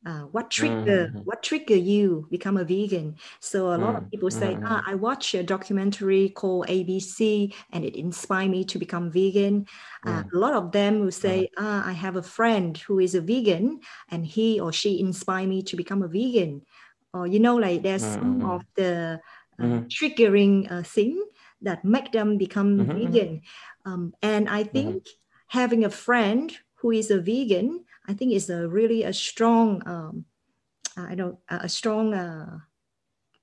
uh, 0.04 0.20
what 0.30 0.50
trigger 0.50 1.09
mm-hmm. 1.09 1.18
what 1.20 1.42
trigger 1.42 1.76
you 1.76 2.26
become 2.30 2.56
a 2.56 2.64
vegan 2.64 3.16
so 3.40 3.68
a 3.68 3.74
mm-hmm. 3.74 3.85
lot 3.85 3.96
of 3.96 4.04
mm, 4.04 4.11
people 4.11 4.30
say 4.30 4.54
mm-hmm. 4.54 4.66
ah, 4.66 4.82
i 4.87 4.94
watched 4.94 5.35
a 5.35 5.42
documentary 5.42 6.28
called 6.30 6.66
abc 6.68 7.52
and 7.72 7.85
it 7.85 7.96
inspired 7.96 8.50
me 8.50 8.64
to 8.64 8.78
become 8.78 9.11
vegan 9.11 9.66
uh, 10.06 10.22
mm. 10.22 10.32
a 10.32 10.38
lot 10.38 10.52
of 10.52 10.70
them 10.70 11.00
will 11.00 11.12
say 11.12 11.48
mm-hmm. 11.59 11.64
ah, 11.64 11.88
i 11.88 11.92
have 11.92 12.16
a 12.16 12.22
friend 12.22 12.78
who 12.78 12.98
is 12.98 13.14
a 13.14 13.20
vegan 13.20 13.80
and 14.11 14.26
he 14.26 14.61
or 14.61 14.72
she 14.72 15.00
inspired 15.00 15.48
me 15.48 15.62
to 15.62 15.76
become 15.76 16.02
a 16.02 16.09
vegan 16.09 16.62
or 17.12 17.26
you 17.26 17.40
know 17.40 17.56
like 17.56 17.82
there's 17.82 18.04
some 18.04 18.40
mm-hmm. 18.40 18.50
of 18.50 18.62
the 18.76 19.20
uh, 19.59 19.62
mm-hmm. 19.62 19.87
triggering 19.87 20.70
uh, 20.70 20.82
thing 20.82 21.20
that 21.62 21.85
make 21.85 22.12
them 22.12 22.37
become 22.37 22.87
vegan 22.87 23.40
um, 23.87 24.12
and 24.22 24.48
i 24.48 24.62
think 24.62 25.06
having 25.48 25.85
a 25.85 25.90
friend 25.90 26.52
who 26.76 26.90
is 26.90 27.11
a 27.11 27.20
vegan 27.20 27.86
I 28.08 28.14
think 28.14 28.32
it's 28.32 28.48
a 28.48 28.68
really 28.68 29.02
a 29.02 29.12
strong, 29.12 29.82
um, 29.86 30.24
I 30.96 31.14
don't, 31.14 31.38
a 31.48 31.68
strong, 31.68 32.14
uh, 32.14 32.58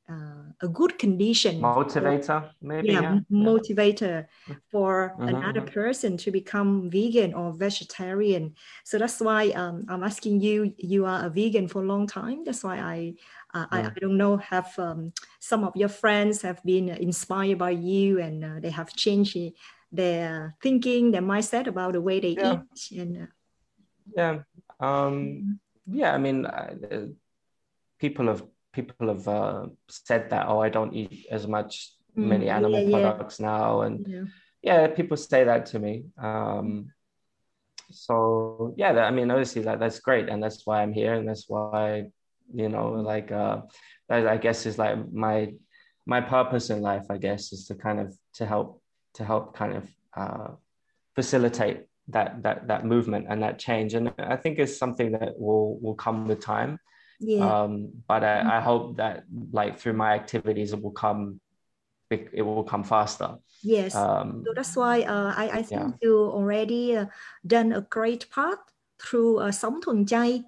uh, 0.10 0.44
a 0.62 0.68
good 0.68 1.00
condition 1.00 1.62
motivator 1.62 2.44
for, 2.44 2.52
maybe 2.62 2.90
yeah, 2.90 3.02
yeah. 3.02 3.20
motivator 3.32 4.28
yeah. 4.48 4.56
for 4.70 5.14
mm-hmm, 5.14 5.30
another 5.30 5.62
mm-hmm. 5.62 5.74
person 5.74 6.18
to 6.18 6.30
become 6.32 6.90
vegan 6.90 7.34
or 7.34 7.54
vegetarian 7.54 8.54
so 8.84 8.98
that's 8.98 9.22
why 9.22 9.50
um, 9.52 9.86
i'm 9.88 10.04
asking 10.04 10.42
you 10.42 10.74
you 10.78 11.06
are 11.06 11.26
a 11.26 11.30
vegan 11.30 11.68
for 11.68 11.82
a 11.84 11.86
long 11.86 12.06
time 12.06 12.44
that's 12.44 12.64
why 12.64 12.78
i 12.80 13.14
uh, 13.54 13.68
I, 13.72 13.82
I, 13.82 13.92
don't 14.02 14.18
know 14.18 14.38
have 14.38 14.74
um, 14.80 15.14
some 15.40 15.64
of 15.64 15.76
your 15.76 15.88
friends 15.88 16.42
have 16.42 16.62
been 16.64 16.90
inspired 16.90 17.60
by 17.60 17.70
you 17.70 18.20
and 18.20 18.44
uh, 18.44 18.60
they 18.60 18.72
have 18.72 18.96
changed 18.96 19.38
their 19.92 20.56
thinking 20.62 21.12
their 21.12 21.22
mindset 21.22 21.68
about 21.68 21.94
the 21.94 22.02
way 22.02 22.20
they 22.20 22.30
eat 22.30 23.00
and 23.00 23.24
uh, 23.24 23.26
yeah 24.16 24.40
um, 24.84 25.60
yeah, 25.88 26.14
I 26.14 26.18
mean, 26.18 26.46
uh, 26.46 27.08
people 28.00 28.28
have 28.28 28.44
people 28.74 29.08
have 29.08 29.28
uh, 29.28 29.68
said 29.88 30.30
that. 30.30 30.48
Oh, 30.48 30.60
I 30.60 30.70
don't 30.70 30.94
eat 30.94 31.28
as 31.32 31.48
much 31.48 31.92
mm, 32.18 32.26
many 32.26 32.50
animal 32.50 32.82
yeah, 32.82 33.00
products 33.00 33.40
yeah. 33.40 33.46
now, 33.46 33.82
and 33.82 34.08
yeah. 34.08 34.24
yeah. 34.62 34.88
people 34.88 35.18
say 35.18 35.44
that 35.44 35.68
to 35.68 35.80
me. 35.80 36.06
Um, 36.18 36.92
so 37.92 38.74
yeah, 38.78 38.94
that, 38.94 39.04
I 39.06 39.12
mean, 39.12 39.30
obviously 39.32 39.62
that 39.64 39.80
that's 39.80 40.00
great, 40.00 40.30
and 40.30 40.42
that's 40.42 40.66
why 40.66 40.82
I'm 40.82 40.94
here, 40.94 41.14
and 41.14 41.28
that's 41.28 41.46
why 41.48 42.06
you 42.54 42.70
know, 42.70 42.92
like 42.92 43.32
uh, 43.32 43.62
that 44.10 44.28
I 44.28 44.38
guess 44.38 44.66
is 44.66 44.78
like 44.78 44.98
my 45.12 45.54
my 46.06 46.22
purpose 46.22 46.70
in 46.70 46.82
life. 46.82 47.06
I 47.10 47.18
guess 47.18 47.54
is 47.54 47.68
to 47.68 47.76
kind 47.76 48.00
of 48.00 48.18
to 48.36 48.46
help 48.46 48.82
to 49.16 49.24
help 49.24 49.56
kind 49.56 49.76
of 49.78 49.88
uh, 50.16 50.48
facilitate 51.16 51.86
that 52.10 52.44
that 52.44 52.68
that 52.68 52.86
movement 52.86 53.28
and 53.30 53.42
that 53.44 53.60
change. 53.60 53.94
And 53.94 54.12
i 54.18 54.36
think 54.36 54.60
it's 54.60 54.78
something 54.78 55.12
that 55.14 55.40
will 55.40 55.80
will 55.80 55.96
come 55.96 56.28
with 56.28 56.42
time. 56.42 56.80
Yeah. 57.20 57.64
um 57.64 57.92
but 58.08 58.24
I, 58.24 58.58
I 58.58 58.60
hope 58.60 58.98
that 58.98 59.24
like 59.52 59.80
through 59.80 59.94
my 59.94 60.14
activities 60.14 60.74
it 60.74 60.82
will 60.82 60.92
come 60.92 61.40
it 62.12 62.44
will 62.46 62.64
come 62.64 62.84
faster. 62.84 63.38
Yes. 63.64 63.96
Um, 63.96 64.44
so 64.46 64.54
that's 64.54 64.76
why 64.76 65.02
uh, 65.02 65.34
I, 65.36 65.50
I 65.60 65.62
think 65.64 65.82
yeah. 65.82 65.92
you 66.02 66.16
already 66.20 66.96
uh, 66.96 67.06
done 67.48 67.74
a 67.74 67.82
great 67.82 68.30
part 68.30 68.60
through 69.02 69.40
uh, 69.40 69.52
Sống 69.52 69.82
Thuần 69.82 70.06
Chay 70.08 70.44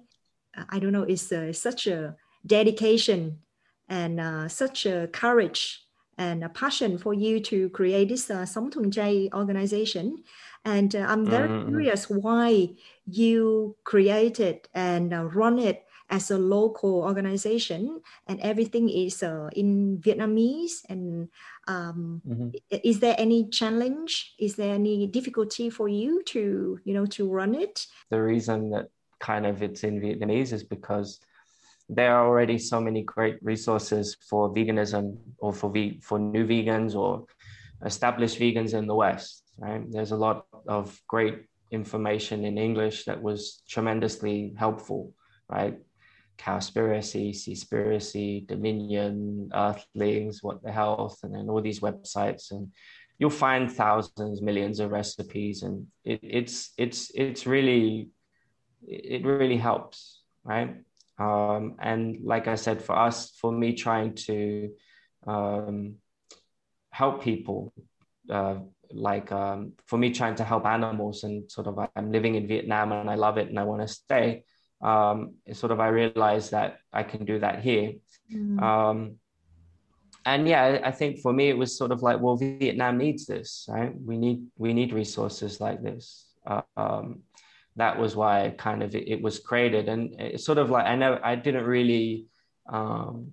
I 0.68 0.78
don't 0.78 0.92
know 0.92 1.02
it's 1.02 1.30
uh, 1.32 1.52
such 1.52 1.86
a 1.86 2.16
dedication 2.44 3.38
and 3.88 4.20
uh, 4.20 4.48
such 4.48 4.86
a 4.86 5.08
courage 5.12 5.82
and 6.18 6.42
a 6.42 6.48
passion 6.48 6.98
for 6.98 7.12
you 7.12 7.40
to 7.40 7.68
create 7.70 8.08
this 8.08 8.30
uh, 8.30 8.46
Thuần 8.46 8.90
Chay 8.92 9.28
organization 9.34 10.22
and 10.66 10.94
uh, 10.94 11.06
I'm 11.08 11.24
very 11.24 11.48
mm-hmm. 11.48 11.68
curious 11.68 12.10
why 12.10 12.70
you 13.06 13.76
created 13.84 14.68
and 14.74 15.14
uh, 15.14 15.24
run 15.24 15.58
it 15.58 15.86
as 16.10 16.30
a 16.30 16.38
local 16.38 17.02
organization 17.02 18.00
and 18.26 18.40
everything 18.40 18.90
is 18.90 19.22
uh, 19.22 19.48
in 19.54 19.98
Vietnamese. 19.98 20.82
And 20.88 21.28
um, 21.68 22.20
mm-hmm. 22.26 22.50
is 22.82 22.98
there 22.98 23.14
any 23.16 23.48
challenge? 23.48 24.34
Is 24.38 24.56
there 24.56 24.74
any 24.74 25.06
difficulty 25.06 25.70
for 25.70 25.88
you 25.88 26.22
to, 26.34 26.80
you 26.84 26.94
know, 26.94 27.06
to 27.06 27.30
run 27.30 27.54
it? 27.54 27.86
The 28.10 28.20
reason 28.20 28.70
that 28.70 28.88
kind 29.20 29.46
of 29.46 29.62
it's 29.62 29.84
in 29.84 30.00
Vietnamese 30.00 30.52
is 30.52 30.64
because 30.64 31.20
there 31.88 32.12
are 32.12 32.26
already 32.26 32.58
so 32.58 32.80
many 32.80 33.02
great 33.02 33.38
resources 33.40 34.16
for 34.28 34.52
veganism 34.52 35.16
or 35.38 35.52
for 35.52 35.70
ve- 35.70 36.00
for 36.02 36.18
new 36.18 36.44
vegans 36.44 36.96
or 36.96 37.24
established 37.84 38.40
vegans 38.40 38.74
in 38.74 38.86
the 38.86 38.94
West. 38.94 39.44
Right, 39.58 39.90
there's 39.90 40.10
a 40.10 40.16
lot 40.16 40.44
of 40.68 41.00
great 41.08 41.44
information 41.70 42.44
in 42.44 42.58
English 42.58 43.04
that 43.04 43.22
was 43.22 43.62
tremendously 43.68 44.54
helpful. 44.56 45.12
Right, 45.48 45.78
Cowspiracy, 46.38 47.30
Seaspiracy, 47.30 48.46
Dominion, 48.46 49.50
Earthlings, 49.54 50.42
What 50.42 50.62
the 50.62 50.72
Health, 50.72 51.18
and 51.22 51.34
then 51.34 51.48
all 51.48 51.62
these 51.62 51.80
websites 51.80 52.50
and 52.50 52.72
you'll 53.18 53.30
find 53.30 53.70
thousands, 53.70 54.42
millions 54.42 54.80
of 54.80 54.90
recipes, 54.90 55.62
and 55.62 55.86
it, 56.04 56.20
it's 56.22 56.72
it's 56.76 57.10
it's 57.14 57.46
really 57.46 58.10
it 58.86 59.24
really 59.24 59.56
helps, 59.56 60.22
right? 60.44 60.76
Um, 61.18 61.76
and 61.78 62.18
like 62.22 62.46
I 62.46 62.56
said, 62.56 62.82
for 62.82 62.96
us, 62.96 63.30
for 63.40 63.50
me, 63.50 63.72
trying 63.72 64.14
to 64.26 64.70
um, 65.26 65.96
help 66.90 67.22
people, 67.22 67.72
uh, 68.30 68.56
like 68.90 69.32
um, 69.32 69.72
for 69.86 69.98
me, 69.98 70.10
trying 70.12 70.34
to 70.36 70.44
help 70.44 70.66
animals, 70.66 71.24
and 71.24 71.50
sort 71.50 71.66
of 71.66 71.78
I'm 71.96 72.12
living 72.12 72.34
in 72.34 72.46
Vietnam 72.46 72.92
and 72.92 73.10
I 73.10 73.14
love 73.14 73.38
it 73.38 73.48
and 73.48 73.58
I 73.58 73.64
want 73.64 73.82
to 73.82 73.88
stay. 73.88 74.44
Um, 74.82 75.34
sort 75.52 75.72
of 75.72 75.80
I 75.80 75.88
realized 75.88 76.50
that 76.50 76.78
I 76.92 77.02
can 77.02 77.24
do 77.24 77.38
that 77.38 77.62
here. 77.62 77.94
Mm. 78.32 78.60
Um, 78.62 79.16
and 80.26 80.48
yeah, 80.48 80.80
I 80.84 80.90
think 80.90 81.20
for 81.20 81.32
me 81.32 81.48
it 81.48 81.56
was 81.56 81.78
sort 81.78 81.92
of 81.92 82.02
like, 82.02 82.20
well, 82.20 82.36
Vietnam 82.36 82.98
needs 82.98 83.26
this, 83.26 83.66
right? 83.68 83.94
We 84.04 84.18
need 84.18 84.44
we 84.58 84.74
need 84.74 84.92
resources 84.92 85.60
like 85.60 85.82
this. 85.82 86.26
Uh, 86.44 86.62
um, 86.76 87.20
that 87.76 87.98
was 87.98 88.16
why 88.16 88.54
kind 88.58 88.82
of 88.82 88.94
it, 88.94 89.08
it, 89.08 89.22
was 89.22 89.38
created, 89.38 89.88
and 89.88 90.18
it's 90.18 90.44
sort 90.44 90.58
of 90.58 90.68
like 90.70 90.86
I 90.86 90.96
know 90.96 91.20
I 91.22 91.36
didn't 91.36 91.64
really, 91.64 92.26
um, 92.68 93.32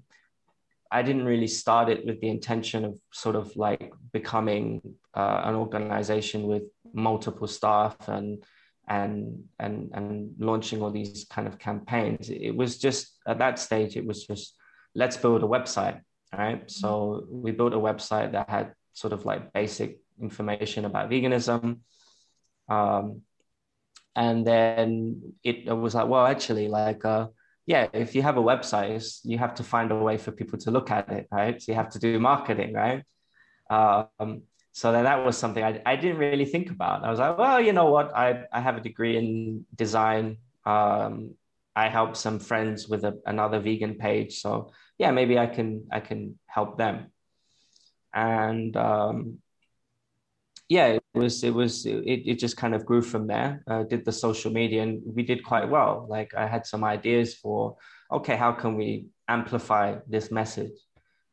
I 0.93 1.01
didn't 1.01 1.25
really 1.25 1.47
start 1.47 1.89
it 1.89 2.05
with 2.05 2.21
the 2.21 2.29
intention 2.29 2.85
of 2.85 2.93
sort 3.11 3.35
of 3.35 3.55
like 3.55 3.91
becoming 4.11 4.81
uh, 5.13 5.41
an 5.45 5.55
organization 5.55 6.43
with 6.43 6.63
multiple 6.93 7.47
staff 7.47 7.95
and 8.07 8.43
and 8.87 9.43
and 9.59 9.91
and 9.93 10.35
launching 10.39 10.81
all 10.81 10.91
these 10.91 11.25
kind 11.29 11.47
of 11.47 11.57
campaigns. 11.57 12.29
It 12.29 12.55
was 12.55 12.77
just 12.77 13.01
at 13.27 13.39
that 13.39 13.59
stage, 13.59 13.97
it 13.97 14.05
was 14.05 14.25
just 14.25 14.55
let's 14.95 15.17
build 15.17 15.43
a 15.43 15.47
website 15.47 16.01
right? 16.37 16.69
So 16.69 17.25
we 17.29 17.51
built 17.51 17.73
a 17.73 17.77
website 17.77 18.31
that 18.31 18.49
had 18.49 18.73
sort 18.93 19.13
of 19.13 19.25
like 19.25 19.53
basic 19.53 19.99
information 20.21 20.85
about 20.85 21.09
veganism. 21.09 21.79
Um, 22.67 23.21
and 24.15 24.45
then 24.45 25.33
it, 25.43 25.67
it, 25.67 25.73
was 25.73 25.95
like, 25.95 26.07
well, 26.07 26.25
actually, 26.25 26.67
like, 26.67 27.03
uh, 27.03 27.27
yeah, 27.65 27.87
if 27.93 28.15
you 28.15 28.21
have 28.21 28.37
a 28.37 28.41
website, 28.41 29.19
you 29.23 29.37
have 29.37 29.55
to 29.55 29.63
find 29.63 29.91
a 29.91 29.95
way 29.95 30.17
for 30.17 30.31
people 30.31 30.59
to 30.59 30.71
look 30.71 30.91
at 30.91 31.09
it, 31.09 31.27
right? 31.31 31.61
So 31.61 31.71
you 31.71 31.75
have 31.75 31.89
to 31.91 31.99
do 31.99 32.19
marketing, 32.19 32.73
right? 32.73 33.03
Um, 33.69 34.43
so 34.73 34.91
then 34.91 35.05
that 35.05 35.23
was 35.23 35.37
something 35.37 35.63
I, 35.63 35.81
I 35.85 35.95
didn't 35.95 36.17
really 36.17 36.45
think 36.45 36.71
about. 36.71 37.05
I 37.05 37.09
was 37.09 37.19
like, 37.19 37.37
well, 37.37 37.61
you 37.61 37.73
know 37.73 37.89
what? 37.89 38.15
I, 38.15 38.45
I 38.51 38.59
have 38.59 38.75
a 38.77 38.81
degree 38.81 39.17
in 39.17 39.65
design. 39.75 40.37
Um, 40.65 41.35
I 41.75 41.89
help 41.89 42.15
some 42.15 42.39
friends 42.39 42.87
with 42.87 43.03
a, 43.05 43.19
another 43.25 43.59
vegan 43.59 43.95
page. 43.95 44.41
So 44.41 44.71
yeah, 44.97 45.11
maybe 45.11 45.39
I 45.39 45.47
can 45.47 45.87
I 45.91 45.99
can 46.01 46.39
help 46.45 46.77
them. 46.77 47.11
And 48.13 48.75
um, 48.75 49.39
yeah, 50.69 50.99
was 51.13 51.43
it 51.43 51.53
was 51.53 51.85
it, 51.85 52.23
it 52.25 52.39
just 52.39 52.57
kind 52.57 52.73
of 52.73 52.85
grew 52.85 53.01
from 53.01 53.27
there. 53.27 53.63
Uh, 53.67 53.83
did 53.83 54.03
the 54.05 54.11
social 54.11 54.51
media 54.51 54.83
and 54.83 55.01
we 55.05 55.23
did 55.23 55.43
quite 55.43 55.69
well. 55.69 56.05
Like 56.09 56.33
I 56.33 56.47
had 56.47 56.65
some 56.65 56.83
ideas 56.83 57.35
for 57.35 57.77
okay, 58.11 58.35
how 58.35 58.51
can 58.51 58.75
we 58.75 59.07
amplify 59.27 59.95
this 60.07 60.31
message? 60.31 60.73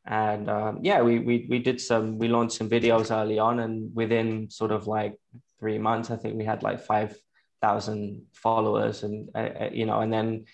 And 0.05 0.49
um, 0.49 0.79
yeah, 0.81 1.01
we, 1.01 1.19
we 1.19 1.47
we 1.49 1.59
did 1.59 1.79
some 1.79 2.17
we 2.17 2.27
launched 2.27 2.57
some 2.57 2.69
videos 2.69 3.11
early 3.11 3.37
on, 3.37 3.59
and 3.59 3.95
within 3.95 4.49
sort 4.49 4.71
of 4.71 4.87
like 4.87 5.15
three 5.59 5.77
months, 5.77 6.09
I 6.09 6.15
think 6.15 6.37
we 6.37 6.45
had 6.45 6.63
like 6.63 6.81
five 6.81 7.15
thousand 7.61 8.23
followers, 8.33 9.03
and 9.03 9.29
uh, 9.35 9.49
uh 9.61 9.69
you 9.71 9.85
know, 9.85 10.01
and 10.01 10.11
then 10.11 10.45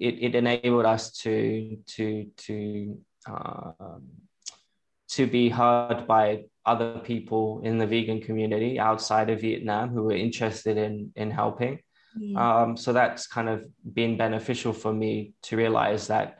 it, 0.00 0.14
it 0.22 0.34
enabled 0.34 0.86
us 0.86 1.12
to 1.18 1.76
to 1.86 2.26
to 2.38 2.98
um, 3.28 4.02
to 5.16 5.26
be 5.26 5.48
heard 5.48 6.06
by 6.06 6.44
other 6.66 6.98
people 6.98 7.60
in 7.64 7.78
the 7.78 7.86
vegan 7.86 8.20
community 8.20 8.78
outside 8.78 9.30
of 9.30 9.40
Vietnam 9.40 9.88
who 9.90 10.02
were 10.02 10.20
interested 10.26 10.76
in 10.76 11.12
in 11.16 11.30
helping. 11.30 11.78
Yeah. 12.18 12.62
Um, 12.62 12.76
so 12.76 12.92
that's 12.92 13.26
kind 13.26 13.48
of 13.48 13.64
been 14.00 14.16
beneficial 14.16 14.72
for 14.72 14.92
me 14.92 15.34
to 15.42 15.56
realize 15.56 16.06
that 16.08 16.38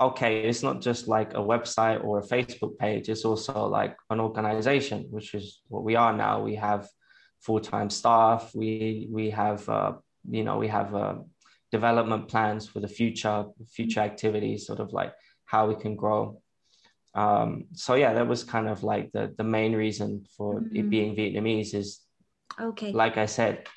okay, 0.00 0.42
it's 0.48 0.62
not 0.62 0.80
just 0.80 1.06
like 1.06 1.34
a 1.34 1.44
website 1.52 2.02
or 2.04 2.18
a 2.18 2.26
Facebook 2.34 2.76
page; 2.78 3.08
it's 3.08 3.24
also 3.24 3.66
like 3.66 3.96
an 4.10 4.20
organization, 4.20 5.06
which 5.10 5.34
is 5.34 5.62
what 5.68 5.84
we 5.84 5.94
are 5.96 6.12
now. 6.12 6.42
We 6.42 6.56
have 6.56 6.88
full 7.40 7.60
time 7.60 7.90
staff. 7.90 8.50
We 8.54 9.08
we 9.10 9.30
have 9.30 9.68
uh, 9.68 9.92
you 10.30 10.44
know 10.44 10.58
we 10.58 10.68
have 10.68 10.94
a 10.94 11.22
development 11.72 12.28
plans 12.28 12.68
for 12.68 12.80
the 12.80 12.88
future, 12.88 13.46
future 13.66 14.00
activities, 14.00 14.66
sort 14.66 14.80
of 14.80 14.92
like 14.92 15.12
how 15.44 15.66
we 15.68 15.74
can 15.74 15.96
grow. 15.96 16.40
Um, 17.14 17.66
so 17.72 17.94
yeah, 17.94 18.12
that 18.14 18.26
was 18.26 18.42
kind 18.42 18.68
of 18.68 18.82
like 18.82 19.12
the 19.12 19.32
the 19.36 19.44
main 19.44 19.74
reason 19.74 20.26
for 20.36 20.60
mm-hmm. 20.60 20.76
it 20.76 20.90
being 20.90 21.14
Vietnamese 21.14 21.74
is 21.74 22.00
okay. 22.60 22.92
Like 22.92 23.16
I 23.16 23.26
said, 23.26 23.68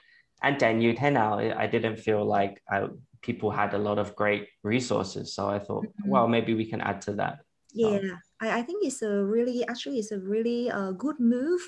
and 0.41 0.59
then 0.59 0.81
you 0.81 0.93
now 0.93 1.37
I 1.39 1.67
didn't 1.67 1.97
feel 1.97 2.25
like 2.25 2.61
I, 2.69 2.87
people 3.21 3.51
had 3.51 3.73
a 3.73 3.77
lot 3.77 3.99
of 3.99 4.15
great 4.15 4.49
resources, 4.63 5.33
so 5.35 5.47
I 5.47 5.59
thought, 5.59 5.85
mm-hmm. 5.85 6.09
well, 6.09 6.27
maybe 6.27 6.53
we 6.53 6.65
can 6.65 6.81
add 6.81 7.01
to 7.01 7.13
that. 7.13 7.39
Yeah, 7.73 7.99
so. 7.99 8.15
I, 8.41 8.59
I 8.59 8.61
think 8.63 8.85
it's 8.85 9.01
a 9.01 9.23
really 9.23 9.65
actually 9.67 9.99
it's 9.99 10.11
a 10.11 10.19
really 10.19 10.71
uh, 10.71 10.91
good 10.91 11.19
move. 11.19 11.61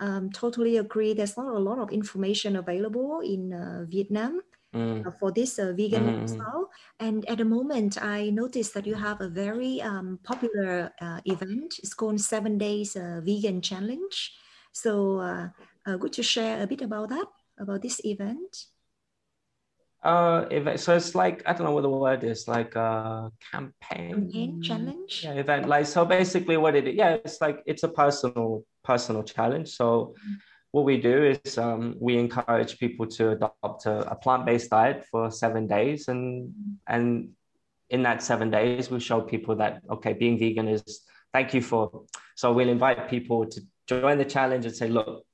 Um, 0.00 0.30
totally 0.30 0.78
agree. 0.78 1.12
There's 1.12 1.36
not 1.36 1.54
a 1.54 1.58
lot 1.58 1.78
of 1.78 1.90
information 1.90 2.56
available 2.56 3.20
in 3.20 3.52
uh, 3.52 3.84
Vietnam 3.86 4.40
mm. 4.74 5.06
Uh, 5.06 5.10
for 5.18 5.32
this 5.32 5.58
uh, 5.58 5.72
vegan 5.76 6.06
mm. 6.06 6.20
lifestyle. 6.20 6.70
And 6.98 7.28
at 7.28 7.38
the 7.38 7.44
moment, 7.44 8.02
I 8.02 8.30
noticed 8.30 8.74
that 8.74 8.86
you 8.86 8.94
have 8.94 9.20
a 9.20 9.28
very 9.28 9.80
um, 9.82 10.18
popular 10.22 10.92
uh, 11.00 11.20
event. 11.24 11.74
It's 11.78 11.94
called 11.94 12.20
Seven 12.20 12.58
Days 12.58 12.96
uh, 12.96 13.20
Vegan 13.24 13.60
Challenge. 13.60 14.32
So, 14.72 15.18
uh, 15.18 15.48
uh, 15.86 15.98
would 15.98 16.16
you 16.16 16.22
share 16.22 16.62
a 16.62 16.66
bit 16.66 16.82
about 16.82 17.08
that, 17.08 17.26
about 17.58 17.82
this 17.82 18.00
event? 18.04 18.66
Uh, 20.02 20.46
event. 20.50 20.80
So 20.80 20.96
it's 20.96 21.14
like 21.14 21.42
I 21.44 21.52
don't 21.52 21.66
know 21.66 21.72
what 21.72 21.82
the 21.82 21.90
word 21.90 22.24
is, 22.24 22.48
like 22.48 22.74
a 22.74 23.30
campaign. 23.52 24.12
Campaign 24.12 24.62
challenge. 24.62 25.22
Yeah, 25.24 25.32
event. 25.34 25.68
Like 25.68 25.84
so, 25.84 26.06
basically, 26.06 26.56
what 26.56 26.74
it 26.74 26.88
is, 26.88 26.94
yeah, 26.94 27.18
it's 27.22 27.40
like 27.42 27.62
it's 27.66 27.82
a 27.82 27.88
personal 27.88 28.64
personal 28.82 29.22
challenge. 29.22 29.68
So. 29.68 30.14
Mm 30.16 30.40
what 30.72 30.84
we 30.84 30.98
do 31.00 31.24
is 31.24 31.58
um, 31.58 31.96
we 32.00 32.16
encourage 32.16 32.78
people 32.78 33.06
to 33.06 33.30
adopt 33.30 33.86
a, 33.86 34.10
a, 34.10 34.14
plant-based 34.14 34.70
diet 34.70 35.04
for 35.10 35.30
seven 35.30 35.66
days 35.66 36.08
and 36.08 36.52
and 36.86 37.30
in 37.88 38.02
that 38.02 38.22
seven 38.22 38.50
days 38.50 38.90
we 38.90 39.00
show 39.00 39.20
people 39.20 39.56
that 39.56 39.82
okay 39.90 40.12
being 40.12 40.38
vegan 40.38 40.68
is 40.68 41.02
thank 41.32 41.54
you 41.54 41.60
for 41.60 42.04
so 42.36 42.52
we'll 42.52 42.68
invite 42.68 43.10
people 43.10 43.46
to 43.46 43.60
join 43.88 44.16
the 44.16 44.24
challenge 44.24 44.64
and 44.64 44.76
say 44.76 44.88
look 44.88 45.24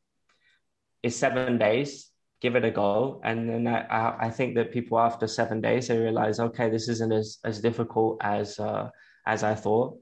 it's 1.02 1.16
seven 1.16 1.58
days 1.58 2.10
give 2.40 2.56
it 2.56 2.64
a 2.64 2.70
go. 2.70 3.20
And 3.24 3.48
then 3.48 3.66
i, 3.66 4.14
I 4.26 4.30
think 4.30 4.54
that 4.56 4.72
people 4.72 4.98
after 4.98 5.26
seven 5.26 5.60
days 5.60 5.88
they 5.88 5.98
realize 5.98 6.40
okay 6.40 6.68
this 6.70 6.88
isn't 6.88 7.12
as, 7.12 7.38
as 7.44 7.60
difficult 7.60 8.18
as 8.20 8.58
uh, 8.58 8.90
as 9.26 9.42
i 9.42 9.54
thought. 9.54 9.98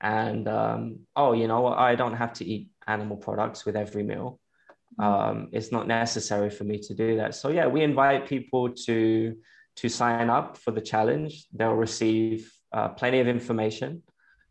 And 0.00 0.46
um, 0.48 1.00
oh 1.14 1.32
you 1.32 1.48
know 1.48 1.66
i 1.68 1.94
don't 1.94 2.14
have 2.14 2.34
to 2.34 2.44
eat 2.44 2.68
animal 2.86 3.16
products 3.16 3.64
with 3.64 3.76
every 3.76 4.02
meal 4.02 4.38
um, 4.98 5.48
it's 5.52 5.72
not 5.72 5.86
necessary 5.86 6.50
for 6.50 6.64
me 6.64 6.78
to 6.78 6.94
do 6.94 7.16
that. 7.16 7.34
So 7.34 7.50
yeah, 7.50 7.66
we 7.66 7.82
invite 7.82 8.26
people 8.26 8.70
to 8.86 9.36
to 9.76 9.88
sign 9.88 10.30
up 10.30 10.56
for 10.56 10.70
the 10.70 10.80
challenge. 10.80 11.46
They'll 11.52 11.74
receive 11.74 12.50
uh, 12.72 12.88
plenty 12.88 13.20
of 13.20 13.28
information. 13.28 14.02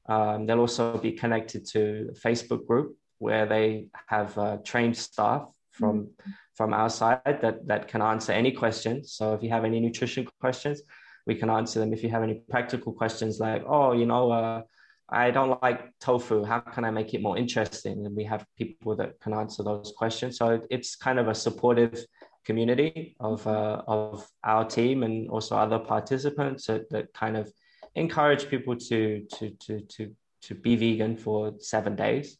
Um, 0.07 0.45
they'll 0.45 0.59
also 0.59 0.97
be 0.99 1.13
connected 1.13 1.65
to 1.69 2.09
a 2.11 2.27
Facebook 2.27 2.67
group 2.67 2.95
where 3.17 3.47
they 3.47 3.87
have 4.07 4.37
uh, 4.37 4.57
trained 4.63 4.95
staff 4.95 5.47
from 5.71 5.95
mm-hmm. 6.03 6.31
from 6.53 6.73
our 6.73 6.89
side 6.89 7.39
that 7.41 7.67
that 7.67 7.87
can 7.87 8.01
answer 8.01 8.31
any 8.31 8.51
questions. 8.51 9.13
So 9.13 9.33
if 9.33 9.41
you 9.41 9.49
have 9.49 9.65
any 9.65 9.79
nutrition 9.79 10.27
questions, 10.39 10.81
we 11.25 11.35
can 11.35 11.49
answer 11.49 11.79
them. 11.79 11.91
If 11.91 12.03
you 12.03 12.09
have 12.09 12.23
any 12.23 12.41
practical 12.49 12.93
questions 12.93 13.39
like, 13.39 13.63
oh, 13.67 13.93
you 13.93 14.05
know, 14.05 14.31
uh, 14.31 14.61
I 15.09 15.31
don't 15.31 15.61
like 15.61 15.97
tofu. 15.99 16.43
How 16.43 16.59
can 16.59 16.83
I 16.83 16.91
make 16.91 17.13
it 17.13 17.21
more 17.21 17.37
interesting? 17.37 18.05
And 18.05 18.15
we 18.15 18.23
have 18.23 18.45
people 18.57 18.95
that 18.95 19.19
can 19.19 19.33
answer 19.33 19.63
those 19.63 19.93
questions. 19.95 20.37
So 20.37 20.61
it's 20.69 20.95
kind 20.95 21.19
of 21.19 21.27
a 21.27 21.35
supportive 21.35 22.03
community 22.43 23.15
of 23.19 23.45
uh, 23.47 23.81
of 23.87 24.27
our 24.43 24.65
team 24.65 25.03
and 25.03 25.29
also 25.29 25.55
other 25.55 25.79
participants 25.79 26.67
that, 26.67 26.89
that 26.89 27.13
kind 27.13 27.37
of 27.37 27.51
encourage 27.95 28.49
people 28.49 28.75
to 28.75 29.25
to 29.35 29.49
to 29.65 29.81
to 29.81 30.15
to 30.41 30.55
be 30.55 30.75
vegan 30.75 31.17
for 31.17 31.53
seven 31.59 31.95
days. 31.95 32.37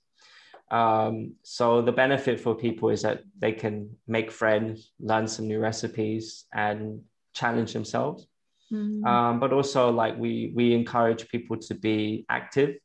Um, 0.71 1.36
so 1.43 1.82
the 1.82 1.91
benefit 1.91 2.39
for 2.39 2.56
people 2.56 2.89
is 2.89 3.04
that 3.04 3.21
they 3.38 3.51
can 3.51 3.97
make 4.08 4.32
friends, 4.32 4.91
learn 4.99 5.28
some 5.28 5.47
new 5.47 5.60
recipes, 5.60 6.45
and 6.54 7.01
challenge 7.34 7.73
themselves. 7.73 8.28
Mm. 8.71 9.06
Um, 9.06 9.39
but 9.39 9.54
also 9.54 9.91
like 9.91 10.17
we 10.17 10.51
we 10.56 10.73
encourage 10.73 11.28
people 11.28 11.58
to 11.58 11.75
be 11.75 12.25
active. 12.30 12.78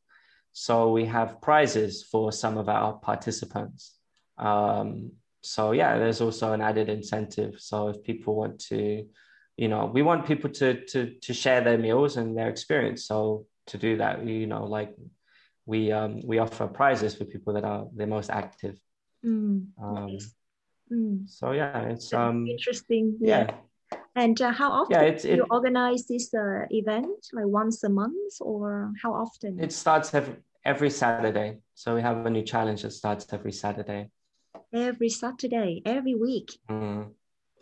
So 0.53 0.91
we 0.93 1.05
have 1.07 1.41
prizes 1.41 2.03
for 2.11 2.33
some 2.33 2.59
of 2.59 2.69
our 2.69 2.95
participants. 2.95 3.97
Um, 4.37 5.13
so 5.43 5.73
yeah, 5.73 5.97
there's 5.99 6.21
also 6.21 6.53
an 6.53 6.61
added 6.61 6.89
incentive. 6.89 7.55
So 7.59 7.89
if 7.89 8.03
people 8.03 8.35
want 8.35 8.59
to, 8.69 9.07
you 9.57 9.69
know, 9.69 9.87
we 9.87 10.03
want 10.03 10.27
people 10.27 10.51
to 10.51 10.85
to 10.87 11.15
to 11.15 11.33
share 11.33 11.63
their 11.63 11.79
meals 11.79 12.17
and 12.17 12.37
their 12.37 12.49
experience. 12.49 13.07
So 13.07 13.47
to 13.69 13.79
do 13.79 13.97
that, 13.99 14.27
you 14.27 14.47
know, 14.47 14.65
like 14.65 14.95
we 15.67 15.93
um 15.93 16.21
we 16.27 16.39
offer 16.39 16.67
prizes 16.67 17.15
for 17.15 17.25
people 17.25 17.55
that 17.55 17.65
are 17.65 17.87
the 17.97 18.07
most 18.07 18.29
active. 18.29 18.77
Mm. 19.25 19.67
Um, 19.83 20.19
mm. 20.93 21.29
So 21.29 21.53
yeah, 21.53 21.83
it's 21.89 22.13
um 22.13 22.47
interesting. 22.47 23.17
yeah. 23.21 23.47
yeah 23.47 23.55
and 24.15 24.41
uh, 24.41 24.53
how 24.53 24.71
often 24.71 24.97
yeah, 24.97 25.03
it's, 25.03 25.25
it, 25.25 25.37
you 25.37 25.47
organize 25.51 26.07
this 26.07 26.33
uh, 26.35 26.67
event? 26.71 27.29
Like 27.33 27.47
once 27.47 27.83
a 27.85 27.89
month, 27.89 28.35
or 28.41 28.93
how 29.03 29.13
often? 29.15 29.61
It 29.61 29.73
starts 29.73 30.13
every, 30.15 30.37
every 30.65 30.91
Saturday. 30.91 31.59
So 31.75 31.95
we 31.95 32.03
have 32.03 32.27
a 32.27 32.31
new 32.31 32.43
challenge 32.43 32.83
that 32.83 32.93
starts 32.93 33.27
every 33.33 33.53
Saturday. 33.53 34.11
Every 34.73 35.09
Saturday, 35.09 35.83
every 35.85 36.15
week. 36.15 36.51
Mm. 36.69 37.11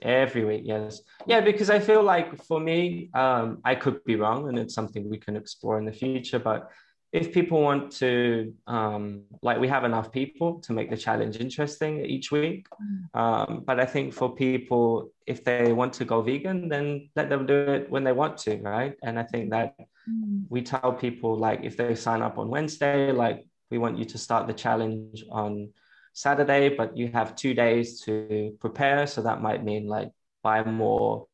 Every 0.00 0.44
week, 0.44 0.62
yes. 0.64 1.02
Yeah, 1.26 1.40
because 1.40 1.70
I 1.70 1.80
feel 1.80 2.02
like 2.02 2.42
for 2.44 2.60
me, 2.60 3.10
um, 3.14 3.58
I 3.64 3.74
could 3.74 4.04
be 4.04 4.16
wrong, 4.16 4.48
and 4.48 4.58
it's 4.58 4.74
something 4.74 5.10
we 5.10 5.18
can 5.18 5.36
explore 5.36 5.78
in 5.78 5.84
the 5.84 5.92
future. 5.92 6.38
But 6.38 6.70
if 7.12 7.32
people 7.32 7.62
want 7.62 7.90
to 7.90 8.52
um, 8.66 9.22
like 9.42 9.58
we 9.58 9.68
have 9.68 9.84
enough 9.84 10.12
people 10.12 10.60
to 10.60 10.72
make 10.72 10.90
the 10.90 10.96
challenge 10.96 11.38
interesting 11.38 12.04
each 12.04 12.30
week 12.30 12.66
mm. 12.70 13.20
um, 13.20 13.62
but 13.66 13.80
i 13.80 13.84
think 13.84 14.12
for 14.12 14.34
people 14.34 15.10
if 15.26 15.42
they 15.42 15.72
want 15.72 15.92
to 15.92 16.04
go 16.04 16.20
vegan 16.20 16.68
then 16.68 17.08
let 17.16 17.28
them 17.28 17.46
do 17.46 17.54
it 17.54 17.90
when 17.90 18.04
they 18.04 18.12
want 18.12 18.36
to 18.36 18.56
right 18.58 18.94
and 19.02 19.18
i 19.18 19.22
think 19.22 19.50
that 19.50 19.74
mm. 20.08 20.44
we 20.50 20.60
tell 20.60 20.92
people 20.92 21.36
like 21.36 21.60
if 21.62 21.76
they 21.76 21.94
sign 21.94 22.20
up 22.20 22.36
on 22.38 22.48
wednesday 22.48 23.10
like 23.10 23.46
we 23.70 23.78
want 23.78 23.98
you 23.98 24.04
to 24.04 24.18
start 24.18 24.46
the 24.46 24.52
challenge 24.52 25.24
on 25.30 25.68
saturday 26.12 26.68
but 26.68 26.96
you 26.96 27.08
have 27.08 27.34
two 27.36 27.54
days 27.54 28.00
to 28.00 28.54
prepare 28.60 29.06
so 29.06 29.22
that 29.22 29.40
might 29.40 29.64
mean 29.64 29.86
like 29.86 30.10
buy 30.42 30.62
more 30.62 31.27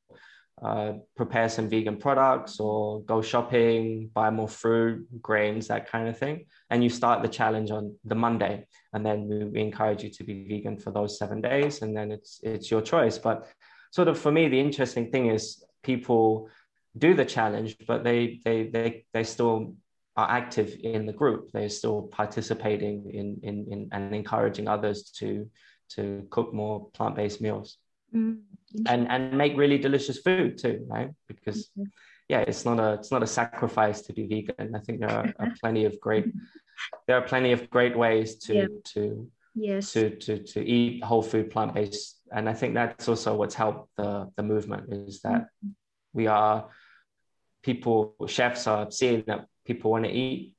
uh, 0.64 0.94
prepare 1.14 1.48
some 1.50 1.68
vegan 1.68 1.98
products 1.98 2.58
or 2.58 3.02
go 3.02 3.20
shopping, 3.20 4.10
buy 4.14 4.30
more 4.30 4.48
fruit, 4.48 5.06
grains, 5.20 5.68
that 5.68 5.90
kind 5.90 6.08
of 6.08 6.16
thing. 6.16 6.46
And 6.70 6.82
you 6.82 6.88
start 6.88 7.20
the 7.20 7.28
challenge 7.28 7.70
on 7.70 7.94
the 8.04 8.14
Monday, 8.14 8.66
and 8.94 9.04
then 9.04 9.28
we, 9.28 9.44
we 9.44 9.60
encourage 9.60 10.02
you 10.02 10.10
to 10.10 10.24
be 10.24 10.48
vegan 10.48 10.78
for 10.78 10.90
those 10.90 11.18
seven 11.18 11.42
days, 11.42 11.82
and 11.82 11.94
then 11.94 12.10
it's 12.10 12.40
it's 12.42 12.70
your 12.70 12.80
choice. 12.80 13.18
But 13.18 13.46
sort 13.90 14.08
of 14.08 14.18
for 14.18 14.32
me, 14.32 14.48
the 14.48 14.58
interesting 14.58 15.10
thing 15.10 15.26
is 15.26 15.62
people 15.82 16.48
do 16.96 17.12
the 17.12 17.26
challenge, 17.26 17.76
but 17.86 18.02
they 18.02 18.40
they 18.44 18.68
they 18.68 19.04
they 19.12 19.24
still 19.24 19.74
are 20.16 20.30
active 20.30 20.74
in 20.82 21.04
the 21.04 21.12
group. 21.12 21.50
They're 21.52 21.68
still 21.68 22.02
participating 22.04 23.10
in 23.10 23.38
in, 23.42 23.66
in 23.70 23.88
and 23.92 24.14
encouraging 24.14 24.68
others 24.68 25.10
to 25.18 25.50
to 25.90 26.26
cook 26.30 26.54
more 26.54 26.88
plant 26.94 27.16
based 27.16 27.42
meals. 27.42 27.76
Mm 28.14 28.38
and 28.88 29.08
and 29.08 29.36
make 29.36 29.56
really 29.56 29.78
delicious 29.78 30.18
food 30.18 30.58
too 30.58 30.84
right 30.88 31.10
because 31.28 31.70
mm-hmm. 31.78 31.84
yeah 32.28 32.40
it's 32.40 32.64
not 32.64 32.80
a 32.80 32.94
it's 32.94 33.10
not 33.10 33.22
a 33.22 33.26
sacrifice 33.26 34.02
to 34.02 34.12
be 34.12 34.26
vegan 34.26 34.74
i 34.74 34.78
think 34.80 35.00
there 35.00 35.10
are, 35.10 35.32
are 35.38 35.52
plenty 35.60 35.84
of 35.84 35.98
great 36.00 36.26
there 37.06 37.16
are 37.16 37.22
plenty 37.22 37.52
of 37.52 37.70
great 37.70 37.96
ways 37.96 38.36
to 38.36 38.54
yeah. 38.54 38.66
to 38.84 39.30
yes 39.54 39.92
to, 39.92 40.10
to 40.16 40.42
to 40.42 40.64
eat 40.64 41.04
whole 41.04 41.22
food 41.22 41.50
plant-based 41.50 42.20
and 42.32 42.48
i 42.48 42.52
think 42.52 42.74
that's 42.74 43.08
also 43.08 43.34
what's 43.36 43.54
helped 43.54 43.88
the 43.96 44.28
the 44.36 44.42
movement 44.42 44.92
is 44.92 45.20
that 45.20 45.42
mm-hmm. 45.42 45.70
we 46.12 46.26
are 46.26 46.68
people 47.62 48.14
chefs 48.26 48.66
are 48.66 48.90
seeing 48.90 49.22
that 49.26 49.46
people 49.64 49.90
want 49.90 50.04
to 50.04 50.10
eat 50.10 50.53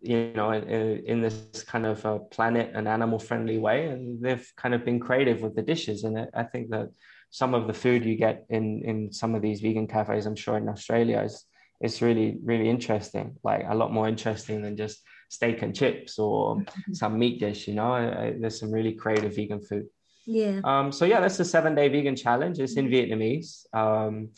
you 0.00 0.32
know 0.34 0.52
in, 0.52 1.04
in 1.06 1.20
this 1.20 1.64
kind 1.66 1.86
of 1.86 2.04
a 2.04 2.18
planet 2.18 2.72
and 2.74 2.88
animal 2.88 3.18
friendly 3.18 3.58
way 3.58 3.86
and 3.86 4.22
they've 4.22 4.50
kind 4.56 4.74
of 4.74 4.84
been 4.84 5.00
creative 5.00 5.40
with 5.42 5.54
the 5.54 5.62
dishes. 5.62 6.04
And 6.04 6.28
i 6.34 6.42
think 6.42 6.70
that 6.70 6.88
some 7.30 7.54
of 7.54 7.66
the 7.66 7.74
food 7.74 8.04
you 8.04 8.16
get 8.16 8.46
in 8.48 8.82
in 8.84 9.12
some 9.12 9.34
of 9.34 9.42
these 9.42 9.60
vegan 9.60 9.86
cafes 9.86 10.26
i'm 10.26 10.36
sure 10.36 10.56
in 10.56 10.68
australia 10.68 11.20
is 11.20 11.44
is 11.80 12.02
really 12.02 12.38
really 12.42 12.68
interesting 12.68 13.36
like 13.44 13.64
a 13.68 13.74
lot 13.74 13.92
more 13.92 14.08
interesting 14.08 14.62
than 14.62 14.76
just 14.76 15.02
steak 15.28 15.62
and 15.62 15.74
chips 15.74 16.18
or 16.18 16.56
mm-hmm. 16.56 16.92
some 16.92 17.18
meat 17.18 17.38
dish 17.40 17.68
you 17.68 17.74
know? 17.74 18.34
There's 18.38 18.58
some 18.58 18.72
really 18.72 18.92
creative 18.92 19.34
vegan 19.34 19.60
food. 19.60 19.86
Yeah. 20.26 20.60
Um 20.64 20.92
so 20.92 21.04
yeah 21.04 21.20
that's 21.20 21.38
the 21.38 21.44
seven 21.44 21.74
day 21.74 21.88
vegan 21.88 22.16
challenge. 22.16 22.58
It's 22.58 22.76
in 22.76 22.88
mm-hmm. 22.88 22.94
vietnamese. 22.94 23.64
Um 23.72 24.30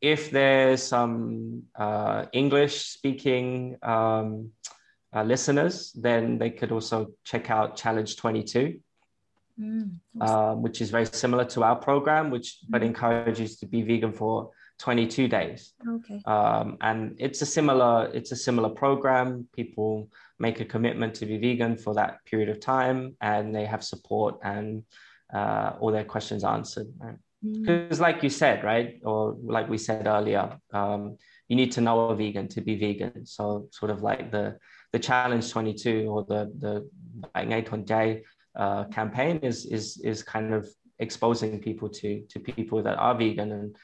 if 0.00 0.30
there's 0.30 0.82
some 0.82 1.62
uh, 1.74 2.26
english 2.32 2.84
speaking 2.84 3.76
um, 3.82 4.50
uh, 5.14 5.22
listeners 5.22 5.92
then 5.92 6.38
they 6.38 6.50
could 6.50 6.72
also 6.72 7.08
check 7.24 7.50
out 7.50 7.76
challenge 7.76 8.16
22 8.16 8.78
mm, 9.60 9.90
um, 10.20 10.62
which 10.62 10.80
is 10.80 10.90
very 10.90 11.06
similar 11.06 11.44
to 11.44 11.62
our 11.62 11.76
program, 11.76 12.30
which 12.30 12.58
but 12.68 12.82
mm. 12.82 12.86
encourages 12.86 13.56
to 13.58 13.66
be 13.66 13.82
vegan 13.82 14.12
for 14.12 14.50
22 14.78 15.28
days. 15.28 15.72
Okay. 15.88 16.20
Um, 16.26 16.76
and 16.80 17.16
it's 17.18 17.42
a 17.42 17.46
similar 17.46 18.10
it's 18.12 18.32
a 18.32 18.36
similar 18.36 18.68
program. 18.68 19.48
People 19.54 20.08
make 20.38 20.60
a 20.60 20.64
commitment 20.64 21.14
to 21.14 21.26
be 21.26 21.38
vegan 21.38 21.76
for 21.76 21.94
that 21.94 22.24
period 22.24 22.48
of 22.48 22.60
time, 22.60 23.16
and 23.20 23.54
they 23.54 23.64
have 23.64 23.82
support 23.82 24.38
and 24.42 24.82
uh, 25.32 25.72
all 25.80 25.90
their 25.90 26.04
questions 26.04 26.44
answered. 26.44 26.88
Right? 26.98 27.16
Because, 27.42 27.98
mm. 27.98 28.02
like 28.02 28.22
you 28.22 28.30
said, 28.30 28.64
right, 28.64 29.00
or 29.04 29.36
like 29.42 29.68
we 29.68 29.78
said 29.78 30.06
earlier, 30.06 30.58
um, 30.72 31.16
you 31.48 31.56
need 31.56 31.72
to 31.72 31.80
know 31.80 32.00
a 32.08 32.16
vegan 32.16 32.48
to 32.48 32.60
be 32.60 32.76
vegan. 32.76 33.24
So, 33.24 33.68
sort 33.70 33.90
of 33.90 34.02
like 34.02 34.30
the 34.30 34.58
the 34.96 35.02
challenge 35.02 35.52
22 35.52 36.08
or 36.08 36.24
the 36.28 36.40
the 36.60 36.72
ngày 37.34 37.62
thuần 37.62 37.84
chay 37.86 38.22
uh, 38.58 38.84
campaign 38.90 39.38
is 39.42 39.66
is 39.66 40.00
is 40.02 40.22
kind 40.22 40.54
of 40.54 40.64
exposing 40.98 41.60
people 41.60 41.88
to 41.88 42.22
to 42.30 42.40
people 42.40 42.82
that 42.82 42.96
are 42.96 43.14
vegan 43.14 43.52
and 43.52 43.76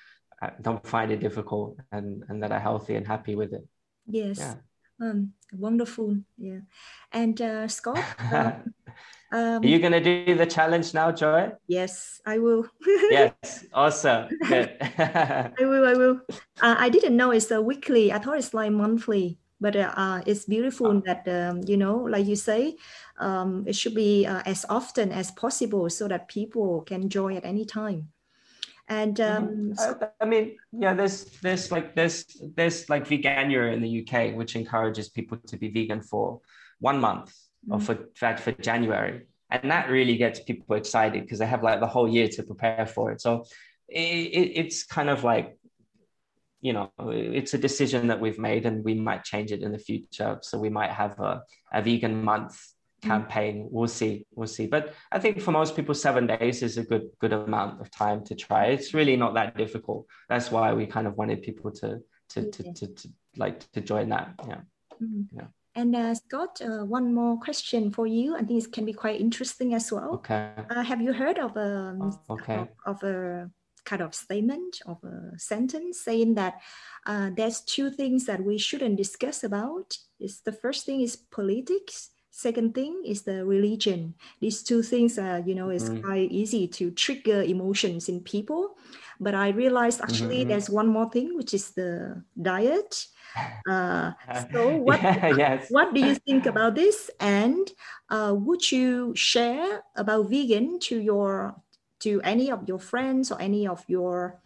uh, 0.43 0.51
don't 0.63 0.87
find 0.87 1.11
it 1.11 1.21
difficult 1.21 1.77
and 1.91 2.25
and 2.29 2.43
that 2.43 2.51
are 2.51 2.61
healthy 2.61 2.95
and 2.97 3.07
happy 3.07 3.35
with 3.37 3.53
it. 3.53 3.65
Yes. 4.07 4.39
Yeah. 4.39 4.55
Um, 5.01 5.33
wonderful. 5.53 6.17
Yeah. 6.39 6.61
And 7.13 7.41
uh, 7.41 7.69
Scott. 7.69 8.03
Um, 9.33 9.41
um, 9.41 9.63
are 9.65 9.67
you 9.67 9.79
going 9.79 9.93
to 9.93 10.27
do 10.27 10.35
the 10.35 10.45
challenge 10.45 10.93
now, 10.93 11.11
Joy? 11.11 11.53
Yes, 11.67 12.21
I 12.27 12.37
will. 12.37 12.67
yes, 13.11 13.65
awesome. 13.73 14.29
Good. 14.47 14.77
I 14.99 15.53
will. 15.61 15.87
I 15.89 15.95
will. 15.95 16.21
Uh, 16.61 16.77
I 16.79 16.91
didn't 16.91 17.17
know 17.17 17.31
it's 17.31 17.51
a 17.51 17.63
weekly. 17.63 18.13
I 18.13 18.19
thought 18.19 18.37
it's 18.37 18.53
like 18.53 18.73
monthly 18.73 19.39
but 19.63 19.77
uh, 19.77 20.21
it's 20.27 20.45
beautiful 20.45 20.99
uh. 20.99 21.01
that 21.07 21.27
um, 21.29 21.63
you 21.65 21.77
know 21.77 21.97
like 21.97 22.27
you 22.27 22.37
say 22.37 22.77
um, 23.19 23.65
it 23.67 23.75
should 23.75 23.95
be 23.95 24.27
uh, 24.27 24.43
as 24.45 24.67
often 24.69 25.13
as 25.13 25.31
possible 25.31 25.89
so 25.89 26.09
that 26.09 26.29
people 26.29 26.83
can 26.83 27.09
join 27.09 27.37
at 27.37 27.45
any 27.45 27.65
time 27.65 28.09
and 28.89 29.21
um, 29.21 29.49
mm-hmm. 29.49 30.05
I, 30.05 30.09
I, 30.21 30.27
mean 30.27 30.57
yeah 30.73 30.93
there's 30.93 31.25
there's 31.41 31.71
like 31.71 31.95
there's 31.95 32.27
there's 32.57 32.91
like 32.91 33.07
veganuary 33.07 33.73
in 33.73 33.81
the 33.81 34.03
uk 34.03 34.37
which 34.37 34.57
encourages 34.57 35.09
people 35.09 35.39
to 35.47 35.57
be 35.57 35.69
vegan 35.69 36.03
for 36.03 36.41
one 36.81 37.01
month 37.01 37.31
mm-hmm. 37.67 37.75
or 37.75 37.81
for 37.81 37.97
for 38.39 38.53
january 38.61 39.23
and 39.51 39.71
that 39.71 39.89
really 39.89 40.17
gets 40.17 40.41
people 40.41 40.75
excited 40.75 41.23
because 41.23 41.39
they 41.39 41.47
have 41.47 41.63
like 41.63 41.79
the 41.79 41.87
whole 41.87 42.09
year 42.09 42.27
to 42.27 42.43
prepare 42.43 42.87
for 42.87 43.13
it 43.13 43.21
so 43.21 43.45
it, 43.89 44.53
it's 44.55 44.85
kind 44.85 45.11
of 45.11 45.23
like 45.23 45.57
you 46.63 46.73
know 46.73 46.91
it's 47.09 47.55
a 47.55 47.59
decision 47.59 48.07
that 48.07 48.21
we've 48.21 48.39
made 48.39 48.65
and 48.65 48.85
we 48.85 48.95
might 48.95 49.25
change 49.25 49.53
it 49.53 49.63
in 49.63 49.73
the 49.73 49.79
future 49.79 50.39
so 50.41 50.59
we 50.59 50.71
might 50.71 50.91
have 50.91 51.19
a, 51.19 51.43
a 51.75 51.83
vegan 51.83 52.23
month 52.23 52.55
mm. 53.05 53.09
campaign 53.09 53.69
we'll 53.71 53.89
see 53.89 54.25
we'll 54.35 54.47
see 54.47 54.67
but 54.67 54.95
i 55.11 55.19
think 55.19 55.41
for 55.41 55.51
most 55.51 55.77
people 55.77 55.95
seven 55.95 56.27
days 56.27 56.63
is 56.63 56.79
a 56.79 56.85
good 56.85 57.11
good 57.21 57.33
amount 57.33 57.81
of 57.81 57.91
time 57.91 58.25
to 58.25 58.35
try 58.35 58.67
it's 58.67 58.95
really 58.95 59.17
not 59.17 59.35
that 59.35 59.57
difficult 59.57 60.07
that's 60.29 60.51
why 60.51 60.73
we 60.73 60.87
kind 60.87 61.07
of 61.07 61.17
wanted 61.17 61.43
people 61.43 61.71
to 61.71 62.01
to 62.29 62.49
to, 62.51 62.73
to, 62.73 62.87
to 62.87 63.09
like 63.37 63.71
to 63.73 63.81
join 63.81 64.09
that 64.09 64.33
yeah 64.49 64.61
mm-hmm. 65.03 65.37
yeah 65.37 65.49
and 65.75 65.97
uh, 65.97 66.15
Scott, 66.15 66.61
uh, 66.61 66.85
one 66.85 67.15
more 67.15 67.41
question 67.41 67.91
for 67.91 68.07
you. 68.07 68.37
I 68.37 68.43
think 68.43 68.63
it 68.63 68.73
can 68.73 68.85
be 68.85 68.93
quite 68.93 69.19
interesting 69.19 69.73
as 69.73 69.91
well. 69.91 70.17
Okay. 70.17 70.51
Uh, 70.69 70.83
have 70.83 71.01
you 71.01 71.15
heard 71.15 71.39
of 71.39 71.57
a 71.57 71.77
um, 71.77 72.21
oh, 72.29 72.35
okay. 72.35 72.57
of, 72.57 72.69
of 72.85 73.03
a 73.03 73.51
kind 73.85 74.03
of 74.03 74.15
statement 74.15 74.81
of 74.87 75.03
a 75.05 75.39
sentence 75.39 76.01
saying 76.01 76.35
that 76.35 76.55
uh, 77.07 77.31
there's 77.37 77.61
two 77.61 77.91
things 77.91 78.27
that 78.27 78.43
we 78.43 78.59
shouldn't 78.59 78.97
discuss 78.97 79.45
about. 79.45 79.97
Is 80.21 80.41
the 80.41 80.53
first 80.53 80.87
thing 80.87 81.01
is 81.01 81.17
politics. 81.17 82.11
Second 82.31 82.75
thing 82.75 83.03
is 83.05 83.23
the 83.23 83.45
religion. 83.45 84.15
These 84.41 84.63
two 84.63 84.83
things 84.83 85.19
are, 85.19 85.41
you 85.41 85.55
know, 85.55 85.69
it's 85.69 85.91
mm. 85.91 86.03
quite 86.03 86.33
easy 86.33 86.67
to 86.69 86.91
trigger 86.91 87.43
emotions 87.43 88.09
in 88.09 88.21
people. 88.21 88.77
But 89.21 89.35
I 89.35 89.51
realized 89.51 90.01
actually 90.01 90.41
mm-hmm. 90.41 90.49
there's 90.49 90.71
one 90.71 90.89
more 90.89 91.11
thing, 91.11 91.37
which 91.37 91.53
is 91.53 91.73
the 91.73 92.23
diet. 92.41 93.07
Uh, 93.69 94.13
so 94.51 94.77
what, 94.89 95.03
yes. 95.03 95.67
what 95.69 95.93
do 95.93 96.01
you 96.01 96.15
think 96.15 96.47
about 96.47 96.75
this? 96.75 97.11
And 97.21 97.71
uh, 98.09 98.35
would 98.35 98.73
you 98.73 99.15
share 99.15 99.83
about 99.95 100.31
vegan 100.31 100.79
to 100.89 101.01
your 101.01 101.55
to 102.03 102.21
any 102.23 102.51
of 102.51 102.69
your 102.69 102.79
friends 102.79 103.33
or 103.33 103.41
any 103.41 103.67
of 103.67 103.85
your 103.89 104.41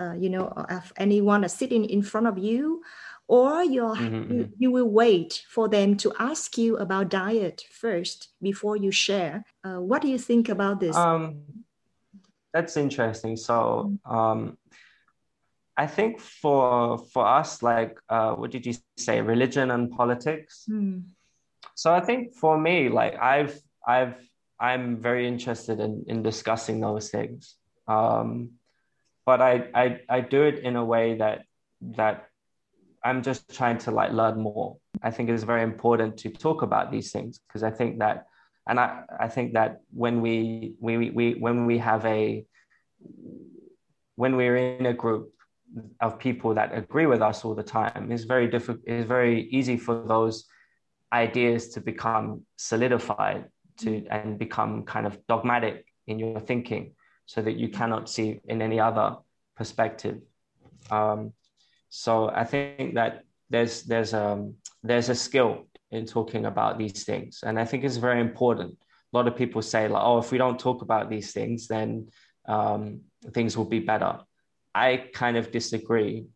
uh, 0.00 0.12
you 0.12 0.30
know, 0.30 0.46
of 0.46 0.92
anyone 0.96 1.48
sitting 1.48 1.84
in 1.84 2.02
front 2.02 2.26
of 2.26 2.38
you, 2.38 2.82
or 3.26 3.62
you're, 3.64 3.96
mm-hmm. 3.96 4.32
you, 4.32 4.44
mm-hmm. 4.44 4.52
you 4.58 4.70
will 4.70 4.88
wait 4.88 5.44
for 5.48 5.68
them 5.68 5.96
to 5.96 6.12
ask 6.18 6.56
you 6.56 6.76
about 6.76 7.10
diet 7.10 7.64
first 7.70 8.28
before 8.40 8.76
you 8.76 8.90
share. 8.90 9.44
Uh, 9.64 9.80
what 9.80 10.00
do 10.00 10.08
you 10.08 10.18
think 10.18 10.48
about 10.48 10.80
this? 10.80 10.96
Um, 10.96 11.42
that's 12.52 12.76
interesting. 12.76 13.36
So 13.36 13.98
mm. 14.06 14.14
um, 14.14 14.56
I 15.76 15.86
think 15.86 16.20
for 16.20 16.98
for 16.98 17.26
us, 17.26 17.62
like, 17.62 17.98
uh, 18.08 18.34
what 18.34 18.50
did 18.50 18.64
you 18.64 18.74
say, 18.96 19.20
religion 19.20 19.70
and 19.70 19.90
politics? 19.90 20.64
Mm. 20.68 21.02
So 21.74 21.92
I 21.92 22.00
think 22.00 22.34
for 22.34 22.58
me, 22.58 22.88
like, 22.88 23.20
I've 23.20 23.60
I've 23.86 24.16
I'm 24.60 25.00
very 25.00 25.26
interested 25.26 25.80
in 25.80 26.04
in 26.08 26.22
discussing 26.22 26.80
those 26.80 27.10
things. 27.10 27.56
Um, 27.86 28.50
but 29.24 29.40
I, 29.40 29.68
I 29.74 30.00
I 30.08 30.20
do 30.20 30.42
it 30.42 30.60
in 30.60 30.76
a 30.76 30.84
way 30.84 31.18
that 31.18 31.44
that 31.80 32.28
I'm 33.04 33.22
just 33.22 33.54
trying 33.54 33.78
to 33.78 33.90
like 33.90 34.12
learn 34.12 34.40
more. 34.40 34.76
I 35.02 35.10
think 35.10 35.28
it 35.28 35.34
is 35.34 35.44
very 35.44 35.62
important 35.62 36.16
to 36.18 36.30
talk 36.30 36.62
about 36.62 36.90
these 36.90 37.12
things 37.12 37.38
because 37.38 37.62
I 37.62 37.70
think 37.70 38.00
that, 38.00 38.26
and 38.66 38.78
I, 38.80 39.02
I 39.18 39.28
think 39.28 39.54
that 39.54 39.80
when 39.92 40.20
we, 40.20 40.74
we, 40.80 41.10
we, 41.10 41.34
when 41.34 41.66
we 41.66 41.78
have 41.78 42.04
a, 42.04 42.44
when 44.16 44.36
we're 44.36 44.56
in 44.56 44.86
a 44.86 44.92
group 44.92 45.32
of 46.00 46.18
people 46.18 46.54
that 46.54 46.76
agree 46.76 47.06
with 47.06 47.22
us 47.22 47.44
all 47.44 47.54
the 47.54 47.62
time, 47.62 48.10
it's 48.10 48.24
very 48.24 48.48
difficult, 48.48 48.84
it's 48.86 49.06
very 49.06 49.48
easy 49.50 49.76
for 49.76 50.04
those 50.06 50.44
ideas 51.12 51.68
to 51.70 51.80
become 51.80 52.42
solidified 52.56 53.44
to, 53.80 54.06
and 54.10 54.38
become 54.38 54.84
kind 54.84 55.06
of 55.06 55.18
dogmatic 55.26 55.86
in 56.06 56.18
your 56.18 56.40
thinking 56.40 56.94
so 57.26 57.42
that 57.42 57.56
you 57.56 57.68
cannot 57.68 58.08
see 58.08 58.40
in 58.46 58.62
any 58.62 58.80
other 58.80 59.16
perspective. 59.56 60.18
Um, 60.90 61.32
so 61.88 62.28
I 62.28 62.44
think 62.44 62.94
that 62.94 63.24
there's 63.50 63.82
there's 63.84 64.12
um 64.12 64.54
there's 64.82 65.08
a 65.08 65.14
skill 65.14 65.66
in 65.90 66.06
talking 66.06 66.44
about 66.46 66.78
these 66.78 67.04
things, 67.04 67.40
and 67.42 67.58
I 67.58 67.64
think 67.64 67.84
it's 67.84 67.96
very 67.96 68.20
important. 68.20 68.76
A 69.12 69.16
lot 69.16 69.26
of 69.26 69.36
people 69.36 69.62
say 69.62 69.88
like, 69.88 70.02
oh, 70.02 70.18
if 70.18 70.30
we 70.30 70.38
don't 70.38 70.58
talk 70.58 70.82
about 70.82 71.08
these 71.08 71.32
things, 71.32 71.66
then 71.66 72.08
um, 72.46 73.00
things 73.32 73.56
will 73.56 73.64
be 73.64 73.80
better. 73.80 74.20
I 74.74 75.08
kind 75.12 75.36
of 75.36 75.50
disagree, 75.50 76.26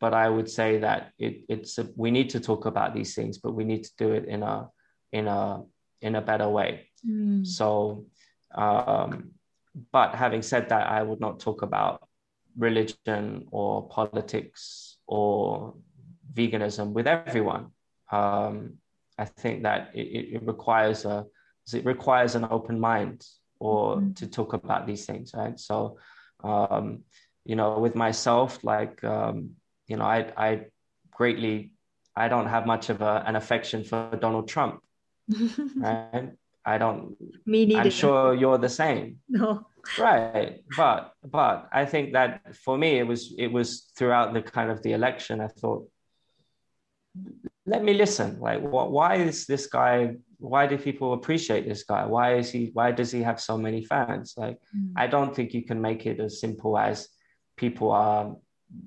but 0.00 0.12
I 0.12 0.28
would 0.28 0.50
say 0.50 0.78
that 0.78 1.12
it, 1.18 1.44
it's 1.48 1.78
a, 1.78 1.88
we 1.96 2.10
need 2.10 2.30
to 2.30 2.40
talk 2.40 2.66
about 2.66 2.94
these 2.94 3.14
things, 3.14 3.38
but 3.38 3.52
we 3.52 3.64
need 3.64 3.84
to 3.84 3.90
do 3.96 4.12
it 4.12 4.24
in 4.26 4.42
a 4.42 4.68
in 5.12 5.28
a 5.28 5.62
in 6.00 6.14
a 6.14 6.20
better 6.20 6.48
way. 6.48 6.88
Mm. 7.06 7.46
So, 7.46 8.06
um, 8.54 9.32
but 9.92 10.14
having 10.14 10.42
said 10.42 10.68
that, 10.70 10.86
I 10.86 11.02
would 11.02 11.20
not 11.20 11.40
talk 11.40 11.62
about 11.62 12.08
religion 12.56 13.46
or 13.50 13.88
politics 13.88 14.96
or 15.06 15.74
veganism 16.32 16.92
with 16.92 17.06
everyone. 17.06 17.72
Um, 18.10 18.74
I 19.18 19.24
think 19.24 19.62
that 19.62 19.90
it, 19.94 20.34
it, 20.34 20.42
requires 20.42 21.04
a 21.04 21.26
it 21.72 21.84
requires 21.84 22.34
an 22.34 22.46
open 22.50 22.78
mind 22.78 23.26
or 23.58 23.96
mm-hmm. 23.96 24.12
to 24.12 24.26
talk 24.26 24.52
about 24.52 24.86
these 24.86 25.06
things, 25.06 25.32
right? 25.34 25.58
So, 25.58 25.98
um, 26.44 27.00
you 27.44 27.56
know, 27.56 27.78
with 27.78 27.94
myself, 27.94 28.62
like 28.62 29.02
um, 29.04 29.52
you 29.86 29.96
know, 29.96 30.04
I 30.04 30.32
I 30.36 30.66
greatly 31.10 31.72
I 32.14 32.28
don't 32.28 32.46
have 32.46 32.66
much 32.66 32.88
of 32.90 33.02
a, 33.02 33.24
an 33.26 33.36
affection 33.36 33.84
for 33.84 34.16
Donald 34.20 34.48
Trump, 34.48 34.82
right? 35.76 36.32
I 36.64 36.78
don't. 36.78 37.16
Me 37.46 37.66
neither. 37.66 37.82
I'm 37.82 37.90
sure 37.90 38.34
you're 38.34 38.58
the 38.58 38.68
same. 38.68 39.20
No 39.28 39.66
right 39.98 40.60
but 40.76 41.12
but 41.24 41.68
i 41.72 41.84
think 41.84 42.12
that 42.12 42.54
for 42.56 42.76
me 42.76 42.98
it 42.98 43.06
was 43.06 43.34
it 43.38 43.52
was 43.52 43.90
throughout 43.96 44.34
the 44.34 44.42
kind 44.42 44.70
of 44.70 44.82
the 44.82 44.92
election 44.92 45.40
i 45.40 45.48
thought 45.48 45.86
let 47.66 47.82
me 47.82 47.94
listen 47.94 48.38
like 48.40 48.60
what 48.60 48.90
why 48.90 49.16
is 49.16 49.46
this 49.46 49.66
guy 49.66 50.14
why 50.38 50.66
do 50.66 50.76
people 50.76 51.14
appreciate 51.14 51.66
this 51.66 51.84
guy 51.84 52.04
why 52.04 52.34
is 52.34 52.50
he 52.50 52.70
why 52.74 52.90
does 52.90 53.10
he 53.10 53.22
have 53.22 53.40
so 53.40 53.56
many 53.56 53.82
fans 53.84 54.34
like 54.36 54.58
mm. 54.76 54.92
i 54.96 55.06
don't 55.06 55.34
think 55.34 55.54
you 55.54 55.62
can 55.62 55.80
make 55.80 56.06
it 56.06 56.20
as 56.20 56.40
simple 56.40 56.76
as 56.76 57.08
people 57.56 57.90
are 57.90 58.36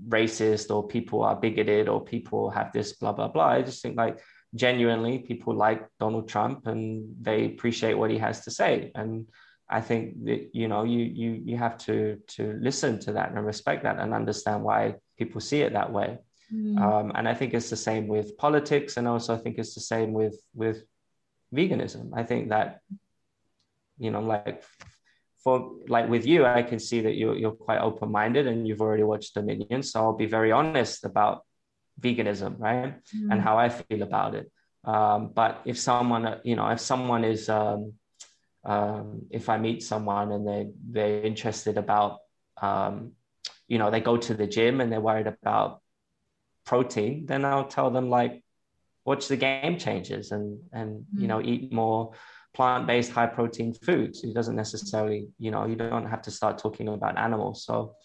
racist 0.08 0.74
or 0.74 0.88
people 0.88 1.24
are 1.24 1.36
bigoted 1.36 1.88
or 1.90 2.04
people 2.04 2.50
have 2.50 2.72
this 2.72 2.94
blah 2.94 3.12
blah 3.12 3.28
blah 3.28 3.48
i 3.48 3.62
just 3.62 3.82
think 3.82 3.98
like 3.98 4.20
genuinely 4.56 5.20
people 5.20 5.54
like 5.54 5.88
donald 6.00 6.28
trump 6.28 6.66
and 6.68 7.16
they 7.22 7.46
appreciate 7.46 7.94
what 7.94 8.10
he 8.10 8.18
has 8.18 8.44
to 8.44 8.52
say 8.52 8.92
and 8.96 9.28
I 9.70 9.82
think 9.82 10.26
that 10.26 10.50
you 10.52 10.68
know 10.68 10.84
you 10.84 11.00
you 11.00 11.42
you 11.46 11.58
have 11.58 11.78
to 11.86 12.18
to 12.36 12.58
listen 12.60 13.00
to 13.02 13.14
that 13.14 13.32
and 13.32 13.46
respect 13.46 13.84
that 13.84 14.00
and 14.00 14.14
understand 14.14 14.64
why 14.64 14.96
people 15.18 15.42
see 15.42 15.62
it 15.62 15.74
that 15.74 15.92
way. 15.94 16.18
Mm. 16.52 16.82
Um, 16.82 17.12
and 17.14 17.30
I 17.30 17.36
think 17.36 17.54
it's 17.54 17.70
the 17.70 17.76
same 17.76 18.08
with 18.08 18.36
politics, 18.38 18.98
and 18.98 19.08
also 19.08 19.36
I 19.36 19.38
think 19.38 19.60
it's 19.60 19.76
the 19.76 19.82
same 19.82 20.12
with 20.14 20.36
with 20.56 20.84
veganism. 21.54 22.10
I 22.16 22.24
think 22.24 22.50
that 22.50 22.80
you 24.00 24.10
know, 24.10 24.22
like 24.22 24.64
for 25.44 25.76
like 25.88 26.10
with 26.10 26.26
you, 26.26 26.48
I 26.48 26.64
can 26.64 26.80
see 26.80 27.02
that 27.02 27.16
you're 27.16 27.38
you're 27.38 27.52
quite 27.52 27.80
open 27.80 28.12
minded 28.12 28.48
and 28.48 28.68
you've 28.68 28.82
already 28.82 29.04
watched 29.04 29.36
Dominion. 29.36 29.84
So 29.84 30.00
I'll 30.00 30.18
be 30.18 30.26
very 30.26 30.52
honest 30.52 31.06
about 31.06 31.46
veganism, 32.00 32.60
right, 32.60 32.96
mm. 33.16 33.32
and 33.32 33.42
how 33.42 33.58
I 33.58 33.70
feel 33.70 34.02
about 34.04 34.36
it. 34.36 34.52
Um, 34.84 35.32
but 35.34 35.62
if 35.66 35.78
someone, 35.78 36.40
you 36.44 36.56
know, 36.56 36.68
if 36.70 36.80
someone 36.80 37.24
is 37.24 37.50
um, 37.50 37.94
um, 38.64 39.24
if 39.30 39.50
I 39.50 39.58
meet 39.58 39.84
someone 39.84 40.32
and 40.32 40.48
they 40.48 40.70
they're 40.90 41.22
interested 41.22 41.78
about 41.78 42.20
um, 42.62 43.14
you 43.68 43.78
know 43.78 43.92
they 43.92 44.02
go 44.02 44.18
to 44.18 44.34
the 44.34 44.48
gym 44.48 44.82
and 44.82 44.92
they're 44.92 45.02
worried 45.02 45.28
about 45.28 45.82
protein, 46.66 47.26
then 47.26 47.46
I'll 47.46 47.68
tell 47.68 47.90
them 47.90 48.10
like 48.10 48.44
watch 49.06 49.28
the 49.28 49.38
Game 49.38 49.78
Changers 49.78 50.32
and 50.32 50.60
and 50.72 51.06
mm. 51.14 51.22
you 51.22 51.28
know 51.28 51.42
eat 51.42 51.72
more 51.72 52.14
plant-based 52.56 53.12
high 53.12 53.28
protein 53.28 53.74
foods. 53.74 54.24
It 54.24 54.34
doesn't 54.34 54.56
necessarily 54.56 55.30
you 55.38 55.52
know 55.52 55.66
you 55.66 55.76
don't 55.76 56.08
have 56.08 56.24
to 56.24 56.32
start 56.32 56.58
talking 56.58 56.88
about 56.88 57.18
animals. 57.18 57.64
So 57.64 57.96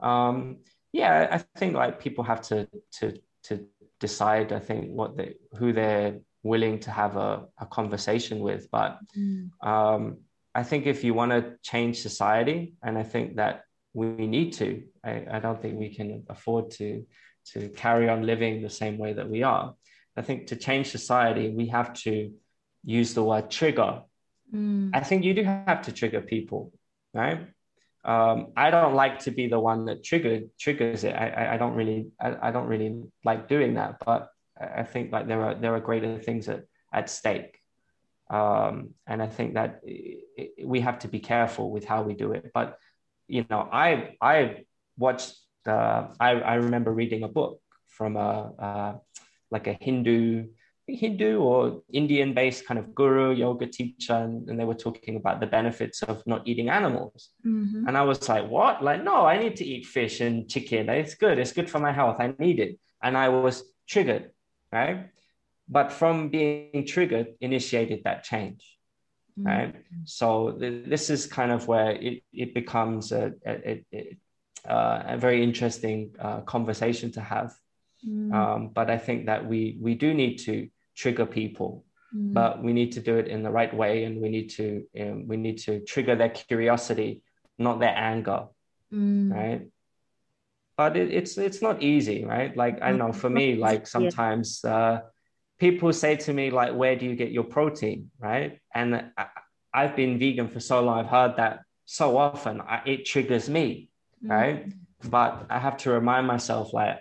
um, 0.00 0.58
yeah, 0.92 1.28
I 1.30 1.58
think 1.58 1.74
like 1.74 2.00
people 2.00 2.24
have 2.24 2.42
to 2.42 2.68
to 2.98 3.18
to 3.44 3.66
decide. 4.00 4.52
I 4.52 4.60
think 4.60 4.90
what 4.90 5.16
they 5.16 5.34
who 5.58 5.72
they're 5.72 6.18
willing 6.42 6.78
to 6.78 6.90
have 6.90 7.16
a, 7.16 7.46
a 7.58 7.66
conversation 7.66 8.40
with. 8.40 8.70
But 8.70 8.98
mm. 9.16 9.50
um, 9.66 10.18
I 10.54 10.62
think 10.62 10.86
if 10.86 11.02
you 11.02 11.14
want 11.14 11.32
to 11.32 11.54
change 11.62 12.00
society, 12.00 12.74
and 12.82 12.98
I 12.98 13.02
think 13.02 13.36
that 13.36 13.62
we 13.94 14.26
need 14.26 14.52
to, 14.54 14.82
I, 15.02 15.24
I 15.32 15.38
don't 15.40 15.60
think 15.60 15.78
we 15.78 15.94
can 15.94 16.24
afford 16.28 16.70
to 16.72 17.04
to 17.52 17.68
carry 17.70 18.08
on 18.08 18.26
living 18.26 18.62
the 18.62 18.70
same 18.70 18.96
way 18.98 19.12
that 19.12 19.28
we 19.28 19.42
are. 19.42 19.74
I 20.16 20.22
think 20.22 20.46
to 20.48 20.56
change 20.56 20.90
society, 20.90 21.50
we 21.50 21.66
have 21.68 21.92
to 22.04 22.32
use 22.84 23.14
the 23.14 23.24
word 23.24 23.50
trigger. 23.50 24.02
Mm. 24.54 24.90
I 24.94 25.00
think 25.00 25.24
you 25.24 25.34
do 25.34 25.42
have 25.42 25.82
to 25.82 25.92
trigger 25.92 26.20
people, 26.20 26.72
right? 27.12 27.48
Um, 28.04 28.48
I 28.56 28.70
don't 28.70 28.94
like 28.94 29.20
to 29.20 29.30
be 29.30 29.48
the 29.48 29.58
one 29.58 29.86
that 29.86 30.04
triggered 30.04 30.50
triggers 30.58 31.04
it. 31.04 31.14
I, 31.14 31.54
I, 31.54 31.56
don't 31.56 31.74
really 31.74 32.08
I, 32.20 32.48
I 32.48 32.50
don't 32.50 32.66
really 32.66 33.02
like 33.24 33.48
doing 33.48 33.74
that. 33.74 33.96
But 34.04 34.28
I 34.60 34.82
think 34.82 35.10
like 35.10 35.26
there 35.26 35.42
are 35.42 35.54
there 35.54 35.74
are 35.74 35.80
greater 35.80 36.18
things 36.18 36.48
at, 36.48 36.64
at 36.92 37.08
stake. 37.08 37.58
Um, 38.30 38.90
and 39.06 39.22
I 39.22 39.26
think 39.26 39.54
that 39.54 39.80
we 40.62 40.80
have 40.80 40.98
to 41.00 41.08
be 41.08 41.20
careful 41.20 41.70
with 41.70 41.84
how 41.84 42.02
we 42.02 42.14
do 42.14 42.32
it. 42.32 42.50
But 42.52 42.78
you 43.26 43.46
know, 43.48 43.68
I 43.72 44.16
I 44.20 44.64
watched. 44.98 45.34
Uh, 45.66 46.08
I 46.20 46.32
I 46.32 46.54
remember 46.56 46.92
reading 46.92 47.22
a 47.22 47.28
book 47.28 47.58
from 47.86 48.16
a 48.16 48.52
uh, 48.58 48.94
like 49.50 49.66
a 49.66 49.78
Hindu 49.80 50.48
Hindu 50.86 51.40
or 51.40 51.82
Indian 51.92 52.34
based 52.34 52.66
kind 52.66 52.78
of 52.78 52.94
guru 52.94 53.32
yoga 53.32 53.66
teacher, 53.66 54.14
and, 54.14 54.48
and, 54.48 54.60
they 54.60 54.64
were 54.64 54.74
talking 54.74 55.16
about 55.16 55.40
the 55.40 55.46
benefits 55.46 56.02
of 56.02 56.22
not 56.26 56.46
eating 56.46 56.68
animals. 56.68 57.30
Mm-hmm. 57.46 57.88
And 57.88 57.96
I 57.96 58.02
was 58.02 58.28
like, 58.28 58.48
what? 58.48 58.84
Like, 58.84 59.02
no, 59.02 59.24
I 59.24 59.38
need 59.38 59.56
to 59.56 59.64
eat 59.64 59.86
fish 59.86 60.20
and 60.20 60.48
chicken. 60.48 60.90
It's 60.90 61.14
good. 61.14 61.38
It's 61.38 61.52
good 61.52 61.70
for 61.70 61.78
my 61.78 61.92
health. 61.92 62.16
I 62.20 62.34
need 62.38 62.60
it. 62.60 62.78
And 63.02 63.16
I 63.16 63.28
was 63.30 63.62
triggered 63.88 64.30
right? 64.74 65.06
But 65.68 65.92
from 65.92 66.28
being 66.28 66.84
triggered, 66.86 67.28
initiated 67.40 68.02
that 68.04 68.24
change, 68.24 68.62
mm-hmm. 69.38 69.46
right? 69.46 69.74
So 70.04 70.52
th- 70.52 70.84
this 70.86 71.08
is 71.08 71.26
kind 71.26 71.52
of 71.52 71.66
where 71.68 71.92
it, 71.92 72.22
it 72.32 72.52
becomes 72.52 73.12
a, 73.12 73.32
a, 73.46 73.84
a, 73.94 74.16
a 75.14 75.16
very 75.16 75.42
interesting 75.42 76.14
uh, 76.18 76.40
conversation 76.40 77.12
to 77.12 77.20
have. 77.20 77.52
Mm-hmm. 78.06 78.34
Um, 78.34 78.68
but 78.68 78.90
I 78.90 78.98
think 78.98 79.26
that 79.26 79.46
we 79.46 79.78
we 79.80 79.94
do 79.94 80.14
need 80.14 80.36
to 80.40 80.68
trigger 80.96 81.26
people, 81.26 81.84
mm-hmm. 82.14 82.32
but 82.32 82.62
we 82.62 82.72
need 82.72 82.92
to 82.92 83.00
do 83.00 83.16
it 83.16 83.28
in 83.28 83.42
the 83.42 83.50
right 83.50 83.72
way, 83.72 84.04
and 84.04 84.20
we 84.20 84.28
need 84.28 84.50
to 84.50 84.84
um, 85.00 85.26
we 85.26 85.36
need 85.36 85.58
to 85.58 85.80
trigger 85.80 86.16
their 86.16 86.30
curiosity, 86.30 87.22
not 87.58 87.80
their 87.80 87.96
anger, 87.96 88.46
mm. 88.92 89.32
right? 89.32 89.62
but 90.76 90.96
it, 90.96 91.12
it's 91.12 91.38
it's 91.38 91.62
not 91.62 91.84
easy 91.84 92.24
right 92.24 92.56
like 92.56 92.82
i 92.82 92.90
know 92.90 93.12
for 93.12 93.30
me 93.30 93.54
like 93.68 93.86
sometimes 93.86 94.64
uh, 94.64 94.98
people 95.60 95.92
say 95.92 96.16
to 96.16 96.32
me 96.32 96.50
like 96.50 96.74
where 96.74 96.96
do 96.96 97.06
you 97.06 97.14
get 97.14 97.30
your 97.30 97.44
protein 97.44 98.10
right 98.18 98.58
and 98.74 99.04
I, 99.16 99.26
have 99.72 99.94
been 99.94 100.18
vegan 100.18 100.48
for 100.48 100.58
so 100.58 100.80
long 100.82 100.98
i've 100.98 101.06
heard 101.06 101.36
that 101.36 101.60
so 101.84 102.18
often 102.18 102.60
I, 102.60 102.82
it 102.86 103.04
triggers 103.06 103.48
me 103.48 103.88
mm. 104.24 104.30
right 104.30 104.66
but 105.08 105.46
I 105.50 105.58
have 105.58 105.76
to 105.78 105.90
remind 105.90 106.26
myself, 106.26 106.72
like, 106.72 106.98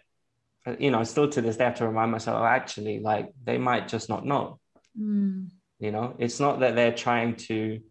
you 0.80 0.92
know, 0.92 1.04
still 1.04 1.30
to 1.30 1.42
this 1.42 1.58
day, 1.58 1.66
I 1.66 1.70
have 1.70 1.78
to 1.78 1.88
remind 1.88 2.12
myself, 2.12 2.42
oh, 2.42 2.46
actually, 2.46 3.00
like, 3.00 3.32
they 3.44 3.58
might 3.58 3.88
just 3.88 4.10
not 4.10 4.26
know. 4.26 4.60
Mm. 5.00 5.50
You 5.80 5.92
know, 5.92 6.16
it's 6.20 6.40
not 6.40 6.62
that 6.62 6.76
they're 6.76 6.94
trying 6.94 7.36
to 7.48 7.82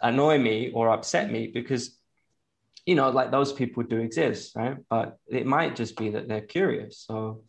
annoy 0.00 0.38
me 0.38 0.70
or 0.72 0.90
upset 0.90 1.30
me 1.30 1.48
because, 1.48 1.98
you 2.86 2.94
know, 2.94 3.10
like 3.10 3.30
those 3.30 3.52
people 3.52 3.82
do 3.82 3.98
exist, 3.98 4.54
right? 4.54 4.76
But 4.88 5.18
it 5.26 5.46
might 5.46 5.74
just 5.74 5.96
be 5.96 6.10
that 6.10 6.28
they're 6.28 6.40
curious. 6.40 7.04
So, 7.06 7.42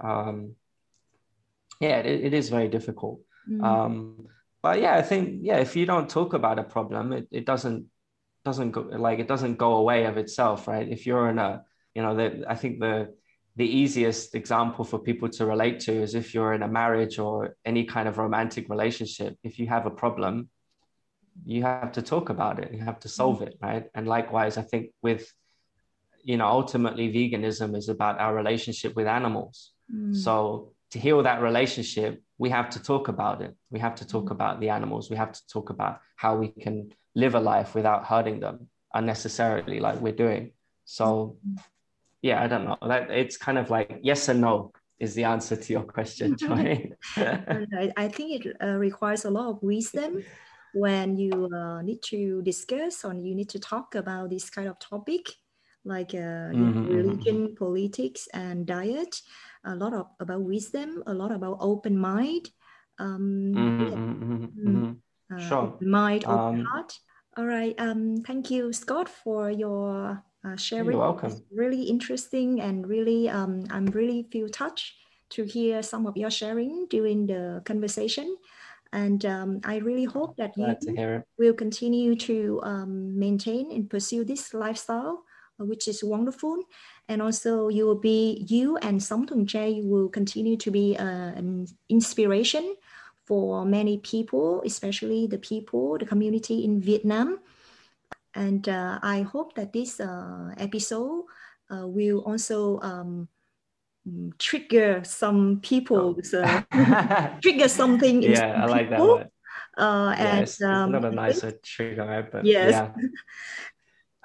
um, 0.00 0.56
yeah, 1.80 1.98
it, 1.98 2.24
it 2.24 2.34
is 2.34 2.48
very 2.48 2.68
difficult. 2.68 3.20
Mm. 3.48 3.62
Um, 3.62 4.26
but 4.62 4.80
yeah, 4.80 4.96
I 4.96 5.02
think 5.02 5.40
yeah, 5.42 5.58
if 5.58 5.76
you 5.76 5.86
don't 5.86 6.10
talk 6.10 6.34
about 6.34 6.58
a 6.58 6.64
problem, 6.64 7.12
it, 7.12 7.28
it 7.30 7.46
doesn't 7.46 7.86
doesn't 8.44 8.72
go 8.72 8.80
like 8.80 9.20
it 9.20 9.28
doesn't 9.28 9.58
go 9.58 9.74
away 9.74 10.06
of 10.06 10.16
itself, 10.16 10.66
right? 10.66 10.88
If 10.88 11.06
you're 11.06 11.28
in 11.28 11.38
a 11.38 11.62
you 11.94 12.02
know, 12.02 12.14
the, 12.16 12.44
I 12.48 12.56
think 12.56 12.80
the 12.80 13.14
the 13.56 13.66
easiest 13.66 14.34
example 14.34 14.84
for 14.84 14.98
people 14.98 15.28
to 15.30 15.46
relate 15.46 15.80
to 15.80 15.92
is 15.92 16.14
if 16.14 16.34
you're 16.34 16.52
in 16.52 16.62
a 16.62 16.68
marriage 16.68 17.18
or 17.18 17.56
any 17.64 17.84
kind 17.84 18.06
of 18.08 18.18
romantic 18.18 18.68
relationship. 18.68 19.36
If 19.42 19.58
you 19.58 19.66
have 19.68 19.86
a 19.86 19.90
problem, 19.90 20.50
you 21.44 21.62
have 21.62 21.92
to 21.92 22.02
talk 22.02 22.28
about 22.28 22.58
it. 22.62 22.72
You 22.72 22.80
have 22.80 23.00
to 23.00 23.08
solve 23.08 23.40
it, 23.42 23.56
right? 23.62 23.84
And 23.94 24.06
likewise, 24.06 24.56
I 24.58 24.62
think 24.62 24.90
with 25.02 25.32
you 26.22 26.36
know, 26.36 26.48
ultimately, 26.48 27.06
veganism 27.12 27.76
is 27.76 27.88
about 27.88 28.18
our 28.18 28.34
relationship 28.34 28.96
with 28.96 29.06
animals. 29.06 29.70
Mm. 29.94 30.12
So 30.14 30.72
to 30.90 30.98
heal 30.98 31.22
that 31.22 31.40
relationship, 31.40 32.20
we 32.36 32.50
have 32.50 32.68
to 32.70 32.82
talk 32.82 33.06
about 33.06 33.42
it. 33.42 33.54
We 33.70 33.78
have 33.78 33.94
to 33.96 34.06
talk 34.06 34.24
Mm. 34.24 34.32
about 34.32 34.60
the 34.60 34.70
animals. 34.70 35.08
We 35.08 35.16
have 35.16 35.30
to 35.30 35.46
talk 35.46 35.70
about 35.70 36.00
how 36.16 36.36
we 36.36 36.48
can 36.48 36.92
live 37.14 37.36
a 37.36 37.40
life 37.40 37.76
without 37.76 38.06
hurting 38.06 38.40
them 38.40 38.68
unnecessarily, 38.92 39.78
like 39.78 40.00
we're 40.00 40.20
doing. 40.26 40.50
So, 40.84 41.36
yeah, 42.26 42.42
I 42.42 42.48
don't 42.48 42.64
know. 42.64 42.76
That 42.82 43.10
it's 43.10 43.36
kind 43.36 43.58
of 43.58 43.70
like 43.70 44.00
yes 44.02 44.28
and 44.28 44.40
no 44.40 44.72
is 44.98 45.14
the 45.14 45.24
answer 45.24 45.56
to 45.56 45.72
your 45.72 45.84
question, 45.84 46.36
Joy. 46.38 46.90
I, 47.96 48.08
think 48.08 48.46
it 48.46 48.56
uh, 48.62 48.76
requires 48.78 49.24
a 49.24 49.30
lot 49.30 49.48
of 49.50 49.62
wisdom 49.62 50.22
when 50.72 51.16
you 51.16 51.48
uh, 51.54 51.82
need 51.82 52.02
to 52.02 52.42
discuss 52.42 53.04
or 53.04 53.14
you 53.14 53.34
need 53.34 53.50
to 53.50 53.60
talk 53.60 53.94
about 53.94 54.30
this 54.30 54.50
kind 54.50 54.68
of 54.68 54.78
topic 54.78 55.28
like 55.84 56.14
uh, 56.14 56.50
Mhm, 56.50 56.74
mhm, 56.74 56.88
religion, 56.90 57.54
politics, 57.54 58.28
and 58.34 58.66
diet. 58.66 59.20
A 59.64 59.74
lot 59.74 59.94
of 59.94 60.06
about 60.18 60.42
wisdom, 60.42 61.02
a 61.06 61.14
lot 61.14 61.30
about 61.30 61.58
open 61.60 61.96
mind. 61.96 62.50
Um, 62.98 63.52
Mhm, 63.54 63.90
yeah, 63.90 63.96
mhm, 63.96 64.26
mhm, 64.26 64.48
Mm. 64.56 64.74
mhm. 64.74 64.96
uh, 65.30 65.38
Sure. 65.48 65.78
mind, 65.80 66.24
open 66.24 66.58
Um, 66.58 66.66
heart. 66.72 66.92
All 67.36 67.46
right. 67.46 67.74
Um, 67.78 68.16
thank 68.26 68.50
you, 68.50 68.72
Scott, 68.72 69.08
for 69.08 69.50
your 69.50 70.24
uh, 70.46 70.56
sharing. 70.56 70.92
You're 70.92 71.00
welcome. 71.00 71.42
Really 71.50 71.82
interesting 71.82 72.60
and 72.60 72.86
really, 72.86 73.28
um, 73.28 73.64
I'm 73.70 73.86
really 73.86 74.22
feel 74.30 74.48
touched 74.48 74.94
to 75.30 75.44
hear 75.44 75.82
some 75.82 76.06
of 76.06 76.16
your 76.16 76.30
sharing 76.30 76.86
during 76.88 77.26
the 77.26 77.62
conversation. 77.64 78.36
And 78.92 79.24
um, 79.26 79.60
I 79.64 79.76
really 79.78 80.04
hope 80.04 80.36
that 80.36 80.54
Glad 80.54 80.78
you 80.82 81.22
will 81.38 81.54
continue 81.54 82.14
to 82.16 82.60
um, 82.62 83.18
maintain 83.18 83.72
and 83.72 83.90
pursue 83.90 84.24
this 84.24 84.54
lifestyle, 84.54 85.24
uh, 85.60 85.64
which 85.64 85.88
is 85.88 86.04
wonderful. 86.04 86.62
And 87.08 87.20
also, 87.20 87.68
you 87.68 87.84
will 87.86 87.98
be 87.98 88.46
you 88.48 88.76
and 88.78 89.00
Tun 89.02 89.46
Jay 89.46 89.80
will 89.82 90.08
continue 90.08 90.56
to 90.58 90.70
be 90.70 90.96
uh, 90.96 91.32
an 91.34 91.66
inspiration 91.88 92.76
for 93.24 93.66
many 93.66 93.98
people, 93.98 94.62
especially 94.64 95.26
the 95.26 95.38
people, 95.38 95.98
the 95.98 96.06
community 96.06 96.64
in 96.64 96.80
Vietnam. 96.80 97.40
And 98.36 98.68
uh, 98.68 98.98
I 99.02 99.22
hope 99.22 99.54
that 99.56 99.72
this 99.72 99.98
uh, 100.00 100.52
episode 100.60 101.24
uh, 101.72 101.88
will 101.88 102.20
also 102.28 102.78
um, 102.80 103.28
mm, 104.06 104.36
trigger 104.38 105.02
some 105.04 105.60
people's 105.64 106.34
uh, 106.36 106.62
trigger 107.40 107.68
something 107.68 108.22
in 108.22 108.32
yeah, 108.32 108.52
some 108.52 108.62
I 108.62 108.66
like 108.66 108.90
that 108.90 109.00
people. 109.00 109.16
word. 109.16 109.28
Uh, 109.76 110.14
Yeah, 110.16 110.24
and 110.28 110.42
it's, 110.42 110.60
it's 110.60 110.62
um, 110.62 110.92
not 110.92 111.04
a 111.04 111.08
think- 111.08 111.14
nicer 111.16 111.52
trigger, 111.64 112.04
right? 112.04 112.30
But 112.30 112.44
Yes. 112.44 112.72
yeah. 112.72 112.92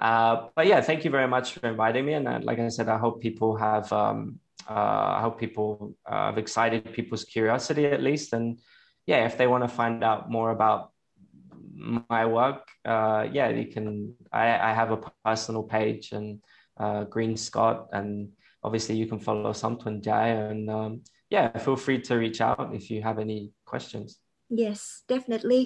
Uh, 0.00 0.48
but 0.56 0.66
yeah, 0.66 0.80
thank 0.80 1.04
you 1.04 1.10
very 1.10 1.28
much 1.28 1.54
for 1.54 1.68
inviting 1.68 2.04
me. 2.06 2.14
And 2.14 2.26
uh, 2.28 2.40
like 2.42 2.58
I 2.58 2.68
said, 2.68 2.88
I 2.88 2.98
hope 2.98 3.20
people 3.22 3.56
have, 3.56 3.92
um, 3.92 4.40
uh, 4.68 5.18
I 5.18 5.20
hope 5.22 5.38
people 5.38 5.94
uh, 6.06 6.26
have 6.26 6.38
excited 6.38 6.92
people's 6.92 7.24
curiosity 7.24 7.86
at 7.86 8.02
least. 8.02 8.32
And 8.32 8.58
yeah, 9.06 9.26
if 9.26 9.36
they 9.38 9.46
want 9.46 9.64
to 9.64 9.68
find 9.68 10.02
out 10.02 10.30
more 10.30 10.50
about 10.50 10.91
my 11.82 12.24
work, 12.26 12.68
uh, 12.84 13.26
yeah, 13.30 13.48
you 13.48 13.66
can. 13.66 14.14
I, 14.32 14.70
I 14.70 14.72
have 14.72 14.90
a 14.92 15.00
personal 15.24 15.62
page 15.62 16.12
and 16.12 16.40
uh, 16.78 17.04
Green 17.04 17.36
Scott, 17.36 17.88
and 17.92 18.30
obviously 18.62 18.96
you 18.96 19.06
can 19.06 19.18
follow 19.18 19.52
Samtun 19.52 20.02
Jai. 20.02 20.28
And 20.28 20.70
um, 20.70 21.02
yeah, 21.30 21.56
feel 21.58 21.76
free 21.76 22.00
to 22.02 22.16
reach 22.16 22.40
out 22.40 22.74
if 22.74 22.90
you 22.90 23.02
have 23.02 23.18
any 23.18 23.52
questions. 23.64 24.18
Yes, 24.48 25.02
definitely. 25.08 25.60